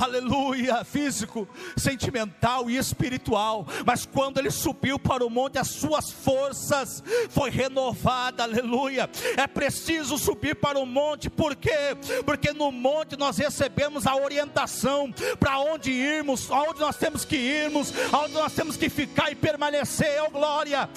[0.00, 3.66] aleluia, físico, sentimental e espiritual.
[3.84, 9.08] Mas quando ele subiu para o monte, as suas forças foi renovada, aleluia.
[9.36, 11.96] É preciso subir para o monte, por quê?
[12.24, 17.92] Porque no monte nós recebemos a orientação para onde irmos, aonde nós temos que irmos,
[18.12, 20.22] aonde nós temos que ficar e permanecer.
[20.24, 20.88] Oh glória,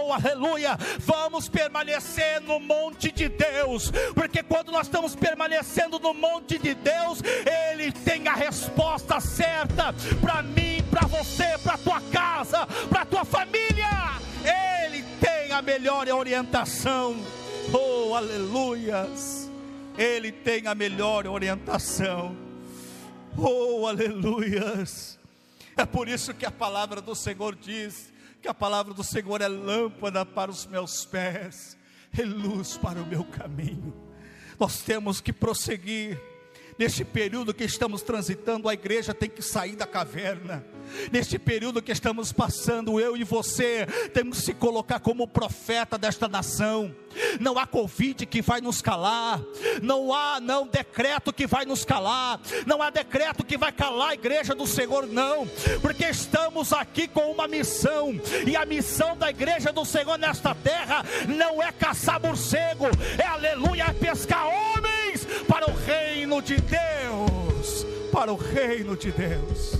[0.00, 0.76] oh aleluia.
[0.98, 6.74] Vamos permanecer no monte de Deus, porque porque quando nós estamos permanecendo no monte de
[6.74, 7.20] Deus,
[7.72, 13.88] Ele tem a resposta certa para mim, para você, para tua casa, para tua família.
[14.84, 17.16] Ele tem a melhor orientação.
[17.72, 19.50] Oh, aleluias!
[19.96, 22.36] Ele tem a melhor orientação.
[23.38, 25.18] Oh, aleluias!
[25.78, 28.12] É por isso que a palavra do Senhor diz
[28.42, 31.76] que a palavra do Senhor é lâmpada para os meus pés,
[32.16, 34.05] e luz para o meu caminho.
[34.58, 36.18] Nós temos que prosseguir.
[36.78, 40.64] Neste período que estamos transitando, a igreja tem que sair da caverna.
[41.10, 46.28] Neste período que estamos passando, eu e você temos que se colocar como profeta desta
[46.28, 46.94] nação.
[47.40, 49.40] Não há Covid que vai nos calar,
[49.82, 54.14] não há não decreto que vai nos calar, não há decreto que vai calar a
[54.14, 55.46] igreja do Senhor, não,
[55.80, 61.04] porque estamos aqui com uma missão, e a missão da igreja do Senhor nesta terra
[61.26, 62.84] não é caçar morcego,
[63.16, 69.72] é aleluia, é pescar homens para o reino de Deus, para o reino de Deus.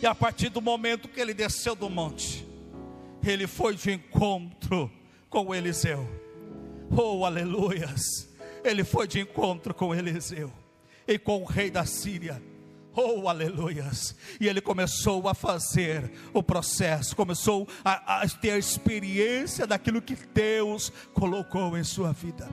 [0.00, 2.46] E a partir do momento que ele desceu do monte,
[3.24, 4.90] ele foi de encontro
[5.28, 6.06] com Eliseu.
[6.90, 8.28] Oh, aleluias!
[8.62, 10.52] Ele foi de encontro com Eliseu
[11.06, 12.42] e com o rei da Síria.
[12.94, 14.14] Oh, aleluias!
[14.40, 20.14] E ele começou a fazer o processo, começou a, a ter a experiência daquilo que
[20.14, 22.48] Deus colocou em sua vida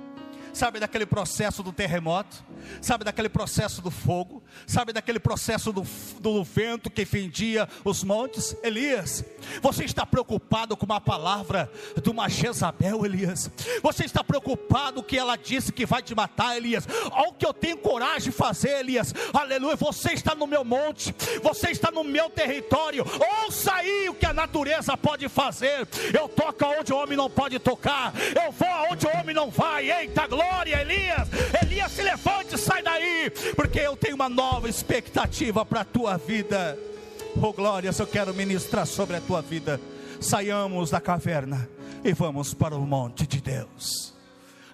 [0.53, 2.43] sabe daquele processo do terremoto,
[2.79, 5.85] sabe daquele processo do fogo, sabe daquele processo do,
[6.19, 8.55] do vento que fendia os montes?
[8.63, 9.25] Elias,
[9.61, 11.69] você está preocupado com uma palavra
[12.01, 13.49] de uma Jezabel, Elias?
[13.81, 16.87] Você está preocupado que ela disse que vai te matar, Elias?
[17.11, 19.75] Olha o que eu tenho coragem de fazer, Elias, aleluia.
[19.75, 23.05] Você está no meu monte, você está no meu território,
[23.43, 25.87] ouça aí o que a natureza pode fazer.
[26.13, 28.13] Eu toco aonde o homem não pode tocar,
[28.45, 31.27] eu vou aonde o homem não vai, eita glória glória, Elias.
[31.61, 36.77] Elias, se levante, sai daí, porque eu tenho uma nova expectativa para a tua vida.
[37.41, 39.79] Oh, glórias, eu quero ministrar sobre a tua vida.
[40.19, 41.67] Saiamos da caverna
[42.03, 44.12] e vamos para o monte de Deus.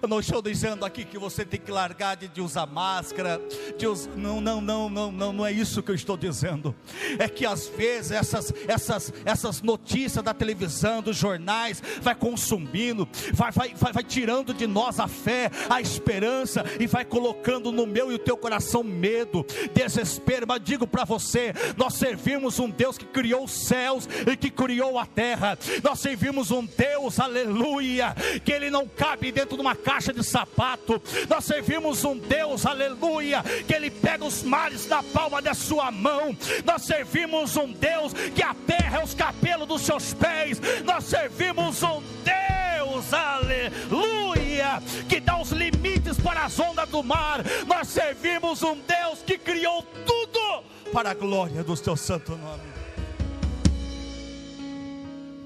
[0.02, 3.38] Eu não estou dizendo aqui que você tem que largar de, de usar máscara,
[3.76, 4.08] de us...
[4.16, 6.74] não, não, não, não, não, não é isso que eu estou dizendo.
[7.18, 13.52] É que às vezes essas, essas, essas notícias da televisão, dos jornais, vai consumindo, vai,
[13.52, 18.10] vai, vai, vai tirando de nós a fé, a esperança e vai colocando no meu
[18.10, 19.44] e o teu coração medo,
[19.74, 20.46] desespero.
[20.48, 24.98] Mas digo para você, nós servimos um Deus que criou os céus e que criou
[24.98, 25.58] a terra.
[25.84, 30.22] Nós servimos um Deus, aleluia, que ele não cabe dentro de uma casa caixa de
[30.22, 31.02] sapato.
[31.28, 36.36] Nós servimos um Deus, aleluia, que Ele pega os mares na palma da sua mão.
[36.64, 40.60] Nós servimos um Deus que a terra é os cabelos dos seus pés.
[40.84, 47.40] Nós servimos um Deus, aleluia, que dá os limites para as ondas do mar.
[47.66, 50.62] Nós servimos um Deus que criou tudo
[50.92, 52.70] para a glória do seu santo nome.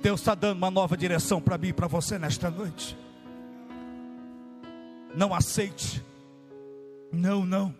[0.03, 3.03] Deus está dando uma nova direção para mim e para você nesta noite.
[5.14, 6.02] Não aceite.
[7.12, 7.74] Não, não.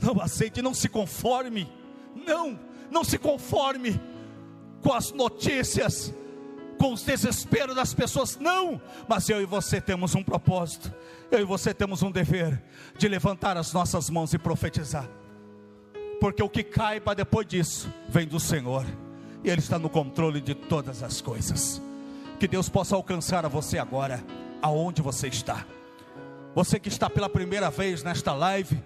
[0.00, 1.70] Não aceite, não se conforme.
[2.14, 2.58] Não,
[2.90, 4.00] não se conforme
[4.82, 6.12] com as notícias,
[6.78, 8.36] com os desesperos das pessoas.
[8.38, 10.92] Não, mas eu e você temos um propósito.
[11.30, 12.62] Eu e você temos um dever
[12.98, 15.08] de levantar as nossas mãos e profetizar.
[16.20, 18.84] Porque o que cai para depois disso vem do Senhor.
[19.42, 21.80] E Ele está no controle de todas as coisas.
[22.38, 24.24] Que Deus possa alcançar a você agora,
[24.60, 25.66] aonde você está.
[26.54, 28.80] Você que está pela primeira vez nesta live,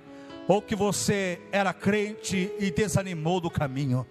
[0.47, 4.07] ou que você era crente e desanimou do caminho,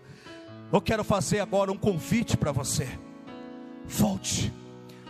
[0.71, 2.87] eu quero fazer agora um convite para você.
[3.85, 4.53] Volte,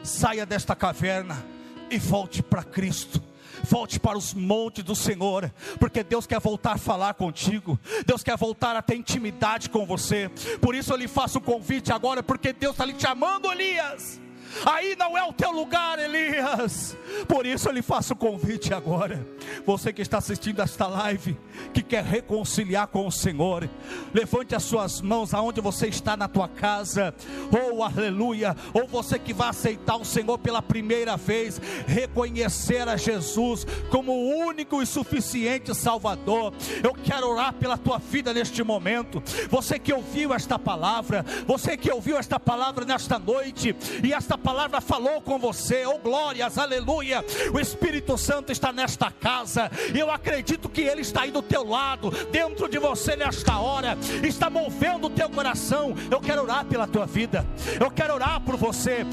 [0.02, 1.45] saia desta caverna
[1.89, 3.22] e volte para Cristo
[3.64, 8.38] volte para os montes do Senhor, porque Deus quer voltar a falar contigo, Deus quer
[8.38, 10.30] voltar a ter intimidade com você.
[10.62, 14.26] Por isso eu lhe faço o convite agora, porque Deus está lhe chamando, Elias
[14.66, 16.95] aí não é o teu lugar, Elias.
[17.28, 19.26] Por isso eu lhe faço o convite agora.
[19.66, 21.38] Você que está assistindo esta live,
[21.74, 23.70] que quer reconciliar com o Senhor,
[24.14, 27.14] levante as suas mãos aonde você está na tua casa,
[27.51, 33.66] oh, aleluia, ou você que vai aceitar o Senhor pela primeira vez, reconhecer a Jesus
[33.89, 36.53] como o único e suficiente Salvador.
[36.84, 39.22] Eu quero orar pela tua vida neste momento.
[39.49, 44.80] Você que ouviu esta palavra, você que ouviu esta palavra nesta noite, e esta palavra
[44.80, 47.22] falou com você, oh glórias, aleluia.
[47.54, 51.68] O Espírito Santo está nesta casa, e eu acredito que Ele está aí do teu
[51.68, 55.93] lado, dentro de você nesta hora, está movendo o teu coração.
[56.10, 57.45] Eu quero orar pela tua vida,
[57.78, 59.05] eu quero orar por você.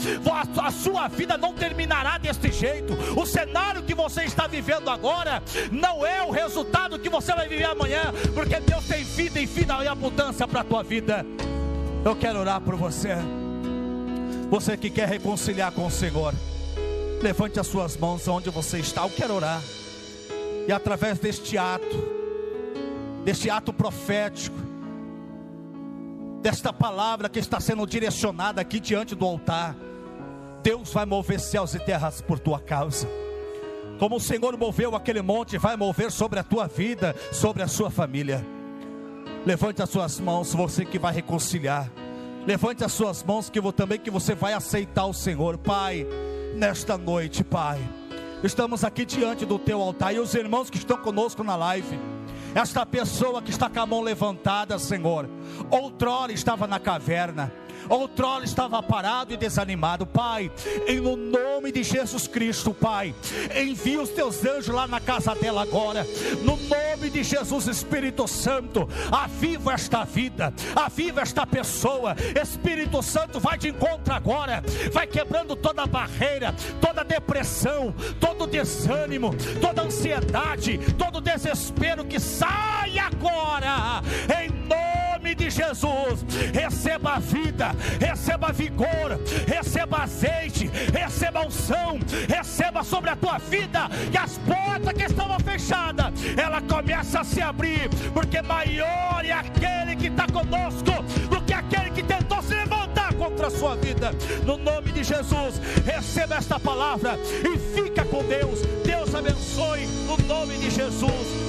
[0.62, 2.92] A sua vida não terminará deste jeito.
[3.20, 5.42] O cenário que você está vivendo agora
[5.72, 9.82] não é o resultado que você vai viver amanhã, porque Deus tem vida e vida
[9.82, 11.26] e abundância para a tua vida.
[12.04, 13.16] Eu quero orar por você.
[14.50, 16.34] Você que quer reconciliar com o Senhor,
[17.20, 19.02] levante as suas mãos onde você está.
[19.02, 19.60] Eu quero orar.
[20.68, 22.08] E através deste ato,
[23.24, 24.56] deste ato profético,
[26.40, 29.74] desta palavra que está sendo direcionada aqui diante do altar,
[30.62, 33.08] Deus vai mover céus e terras por tua causa.
[33.98, 37.90] Como o Senhor moveu aquele monte, vai mover sobre a tua vida, sobre a sua
[37.90, 38.44] família.
[39.46, 41.90] Levante as suas mãos, você que vai reconciliar.
[42.46, 46.06] Levante as suas mãos que vou também que você vai aceitar o Senhor, Pai,
[46.54, 47.80] nesta noite, Pai.
[48.42, 51.98] Estamos aqui diante do teu altar e os irmãos que estão conosco na live.
[52.54, 55.26] Esta pessoa que está com a mão levantada, Senhor,
[55.70, 57.50] outrora estava na caverna,
[57.88, 60.06] outrora estava parado e desanimado.
[60.06, 60.50] Pai,
[60.86, 63.14] em no nome de Jesus Cristo, Pai,
[63.54, 66.06] envia os teus anjos lá na casa dela agora,
[66.42, 72.16] no nome de Jesus, Espírito Santo, aviva esta vida, aviva esta pessoa.
[72.40, 74.62] Espírito Santo, vai de encontro agora,
[74.92, 84.02] vai quebrando toda barreira, toda depressão, todo desânimo, toda ansiedade, todo desespero que sai agora,
[85.34, 86.24] de Jesus.
[86.52, 91.98] Receba vida, receba vigor, receba azeite, receba unção,
[92.28, 97.40] receba sobre a tua vida e as portas que estavam fechadas, ela começa a se
[97.40, 103.14] abrir, porque maior é aquele que está conosco do que aquele que tentou se levantar
[103.14, 104.12] contra a sua vida.
[104.44, 108.60] No nome de Jesus, receba esta palavra e fica com Deus.
[108.84, 111.43] Deus abençoe no nome de Jesus.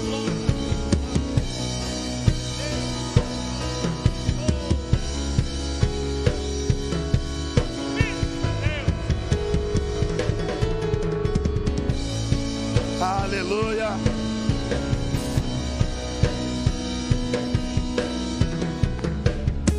[13.26, 13.90] Aleluia.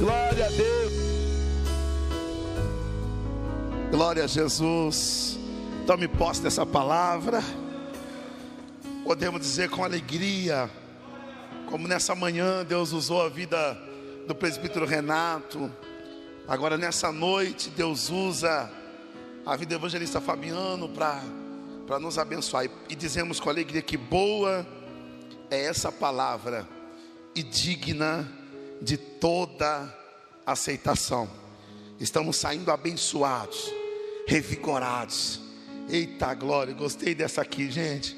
[0.01, 0.93] Glória a Deus.
[3.89, 5.39] Glória a Jesus.
[5.87, 7.41] Tome posse dessa palavra.
[9.05, 10.69] Podemos dizer com alegria,
[11.71, 13.79] como nessa manhã Deus usou a vida
[14.27, 15.71] do presbítero Renato.
[16.49, 18.69] Agora nessa noite Deus usa
[19.47, 21.23] a vida do evangelista Fabiano para
[21.87, 22.69] para nos abençoar.
[22.89, 24.67] E dizemos com alegria que boa
[25.51, 26.69] é essa palavra
[27.35, 28.31] e digna
[28.83, 29.95] de toda
[30.45, 31.31] aceitação.
[32.01, 33.73] Estamos saindo abençoados,
[34.27, 35.41] revigorados.
[35.89, 38.17] Eita glória, gostei dessa aqui, gente.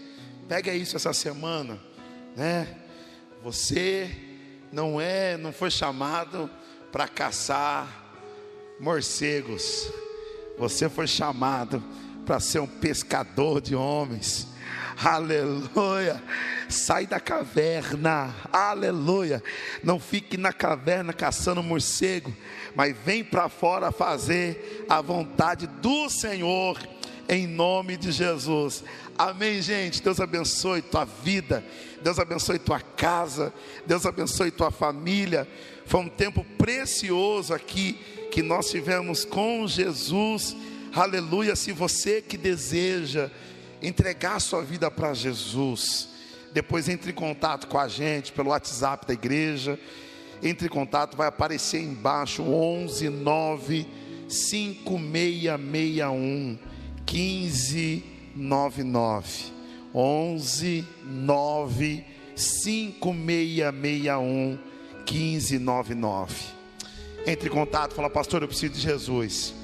[0.48, 1.78] Pega isso essa semana,
[2.34, 2.76] né?
[3.42, 4.10] Você
[4.72, 6.50] não é, não foi chamado
[6.90, 7.86] para caçar
[8.80, 9.92] morcegos.
[10.58, 11.82] Você foi chamado
[12.28, 14.48] para ser um pescador de homens.
[15.02, 16.22] Aleluia.
[16.68, 18.34] Sai da caverna.
[18.52, 19.42] Aleluia.
[19.82, 22.30] Não fique na caverna caçando morcego,
[22.76, 26.78] mas vem para fora fazer a vontade do Senhor
[27.30, 28.84] em nome de Jesus.
[29.16, 30.02] Amém, gente.
[30.02, 31.64] Deus abençoe tua vida.
[32.02, 33.54] Deus abençoe tua casa.
[33.86, 35.48] Deus abençoe tua família.
[35.86, 37.94] Foi um tempo precioso aqui
[38.30, 40.54] que nós tivemos com Jesus
[40.94, 43.30] Aleluia, se você que deseja
[43.82, 46.08] entregar sua vida para Jesus,
[46.52, 49.78] depois entre em contato com a gente pelo WhatsApp da igreja.
[50.42, 53.86] Entre em contato, vai aparecer embaixo 11 9
[54.28, 56.58] 5661
[57.06, 59.58] 1599.
[59.94, 62.04] 11 9
[62.34, 64.58] 5661
[65.10, 66.34] 1599.
[67.26, 69.57] Entre em contato, fala, pastor, eu preciso de Jesus.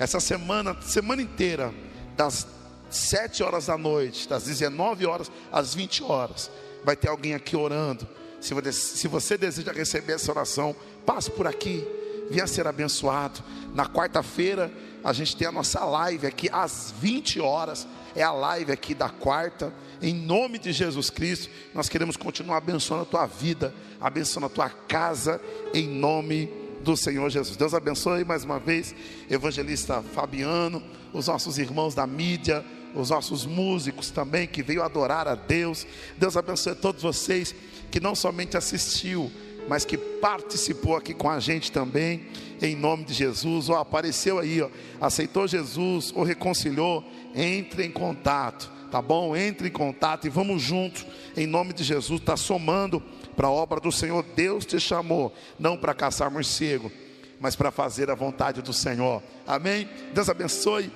[0.00, 1.74] Essa semana, semana inteira,
[2.16, 2.46] das
[2.88, 6.50] 7 horas da noite, das 19 horas às 20 horas,
[6.82, 8.08] vai ter alguém aqui orando.
[8.40, 10.74] Se você, se você deseja receber essa oração,
[11.04, 11.86] passe por aqui,
[12.30, 13.40] venha ser abençoado.
[13.74, 14.72] Na quarta-feira,
[15.04, 17.86] a gente tem a nossa live aqui às 20 horas.
[18.16, 19.70] É a live aqui da quarta.
[20.00, 24.70] Em nome de Jesus Cristo, nós queremos continuar abençoando a tua vida, abençoando a tua
[24.70, 25.38] casa,
[25.74, 27.56] em nome de do Senhor Jesus.
[27.56, 28.94] Deus abençoe mais uma vez,
[29.28, 30.82] evangelista Fabiano,
[31.12, 35.86] os nossos irmãos da mídia, os nossos músicos também que veio adorar a Deus.
[36.16, 37.54] Deus abençoe todos vocês
[37.90, 39.30] que não somente assistiu,
[39.68, 42.26] mas que participou aqui com a gente também,
[42.62, 44.68] em nome de Jesus, ou apareceu aí, ó,
[45.00, 47.04] aceitou Jesus, ou reconciliou,
[47.34, 49.36] entre em contato, tá bom?
[49.36, 53.02] Entre em contato e vamos juntos, em nome de Jesus, está somando
[53.40, 54.22] para a obra do Senhor.
[54.36, 56.92] Deus te chamou, não para caçar morcego,
[57.40, 59.22] mas para fazer a vontade do Senhor.
[59.46, 59.88] Amém?
[60.12, 60.92] Deus abençoe.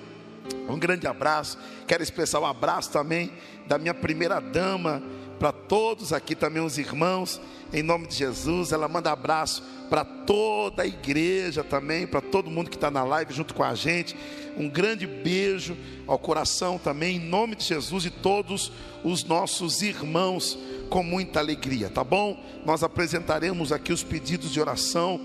[0.69, 1.57] Um grande abraço.
[1.87, 3.33] Quero expressar um abraço também
[3.65, 5.01] da minha primeira dama
[5.39, 7.41] para todos aqui também os irmãos,
[7.75, 8.71] em nome de Jesus.
[8.71, 13.33] Ela manda abraço para toda a igreja também, para todo mundo que está na live
[13.33, 14.15] junto com a gente.
[14.57, 15.77] Um grande beijo
[16.07, 18.71] ao coração também, em nome de Jesus e todos
[19.03, 20.57] os nossos irmãos,
[20.89, 22.41] com muita alegria, tá bom?
[22.65, 25.19] Nós apresentaremos aqui os pedidos de oração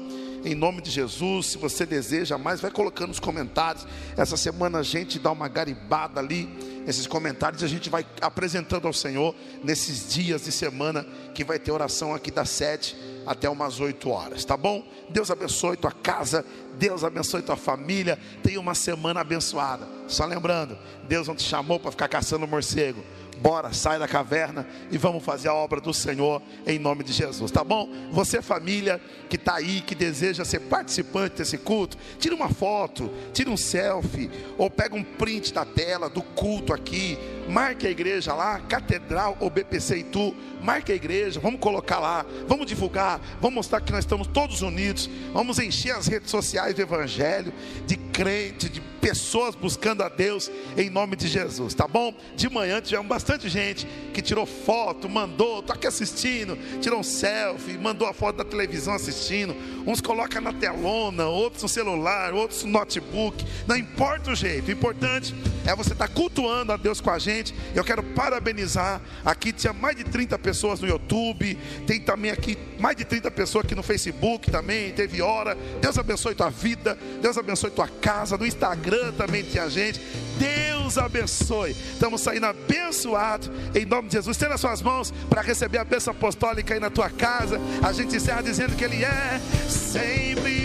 [0.44, 1.46] em nome de Jesus.
[1.46, 3.86] Se você deseja mais, vai colocando nos comentários.
[4.16, 6.48] Essa semana a gente dá uma garibada ali,
[6.86, 11.70] esses comentários, a gente vai apresentando ao Senhor nesses dias de semana que vai ter
[11.70, 12.96] oração aqui das sete
[13.26, 14.82] até umas oito horas, tá bom?
[15.10, 16.44] Deus abençoe tua casa,
[16.78, 18.18] Deus abençoe tua família.
[18.42, 19.86] Tenha uma semana abençoada.
[20.08, 20.76] Só lembrando,
[21.06, 23.04] Deus não te chamou para ficar caçando morcego.
[23.40, 27.50] Bora, sai da caverna e vamos fazer a obra do Senhor em nome de Jesus,
[27.50, 27.88] tá bom?
[28.12, 29.00] Você, família
[29.30, 34.30] que está aí, que deseja ser participante desse culto, tira uma foto, tira um selfie,
[34.58, 37.16] ou pega um print da tela do culto aqui,
[37.50, 42.66] marque a igreja lá, Catedral ou BPC Itu, marque a igreja, vamos colocar lá, vamos
[42.66, 47.52] divulgar, vamos mostrar que nós estamos todos unidos, vamos encher as redes sociais do Evangelho,
[47.86, 52.14] de crente, de pessoas buscando a Deus em nome de Jesus, tá bom?
[52.36, 57.78] De manhã tivemos bastante gente que tirou foto, mandou, tô aqui assistindo, tirou um selfie,
[57.78, 59.56] mandou a foto da televisão assistindo.
[59.86, 63.42] Uns colocam na telona, outros no celular, outros no notebook.
[63.66, 65.34] Não importa o jeito, o importante
[65.66, 67.39] é você estar tá cultuando a Deus com a gente.
[67.74, 69.00] Eu quero parabenizar.
[69.24, 73.64] Aqui tinha mais de 30 pessoas no YouTube, tem também aqui mais de 30 pessoas
[73.64, 75.56] aqui no Facebook também, teve hora.
[75.80, 80.00] Deus abençoe tua vida, Deus abençoe tua casa, no Instagram também tinha gente.
[80.38, 81.72] Deus abençoe.
[81.72, 84.36] Estamos saindo abençoados em nome de Jesus.
[84.36, 87.60] Tendo as suas mãos para receber a bênção apostólica aí na tua casa.
[87.82, 90.59] A gente encerra dizendo que Ele é sempre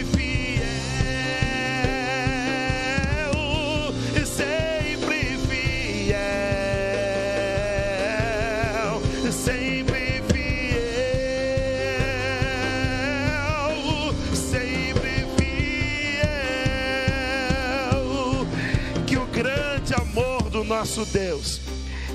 [20.65, 21.61] nosso Deus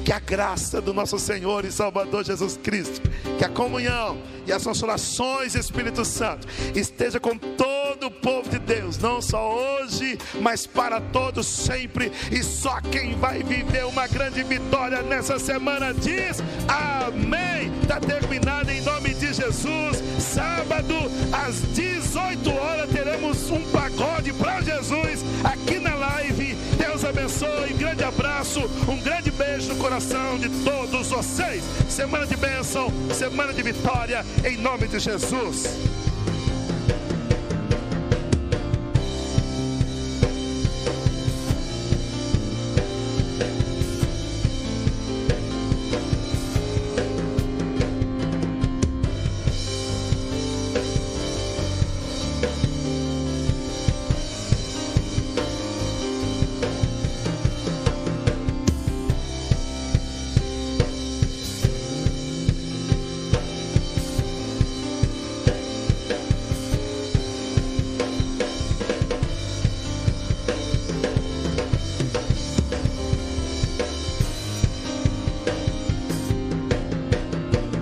[0.05, 3.09] que a graça do nosso Senhor e Salvador Jesus Cristo,
[3.39, 8.59] que a comunhão e as consolações do Espírito Santo esteja com todo o povo de
[8.59, 12.11] Deus, não só hoje, mas para todos sempre.
[12.31, 17.71] E só quem vai viver uma grande vitória nessa semana diz amém.
[17.83, 20.03] Está terminado em nome de Jesus.
[20.19, 20.95] Sábado
[21.33, 21.61] às
[22.11, 26.57] 18 horas teremos um pagode para Jesus aqui na live.
[26.77, 27.73] Deus abençoe.
[27.75, 31.63] Grande abraço, um grande beijo no coração de todos vocês.
[31.89, 35.69] Semana de bênção, semana de vitória, em nome de Jesus.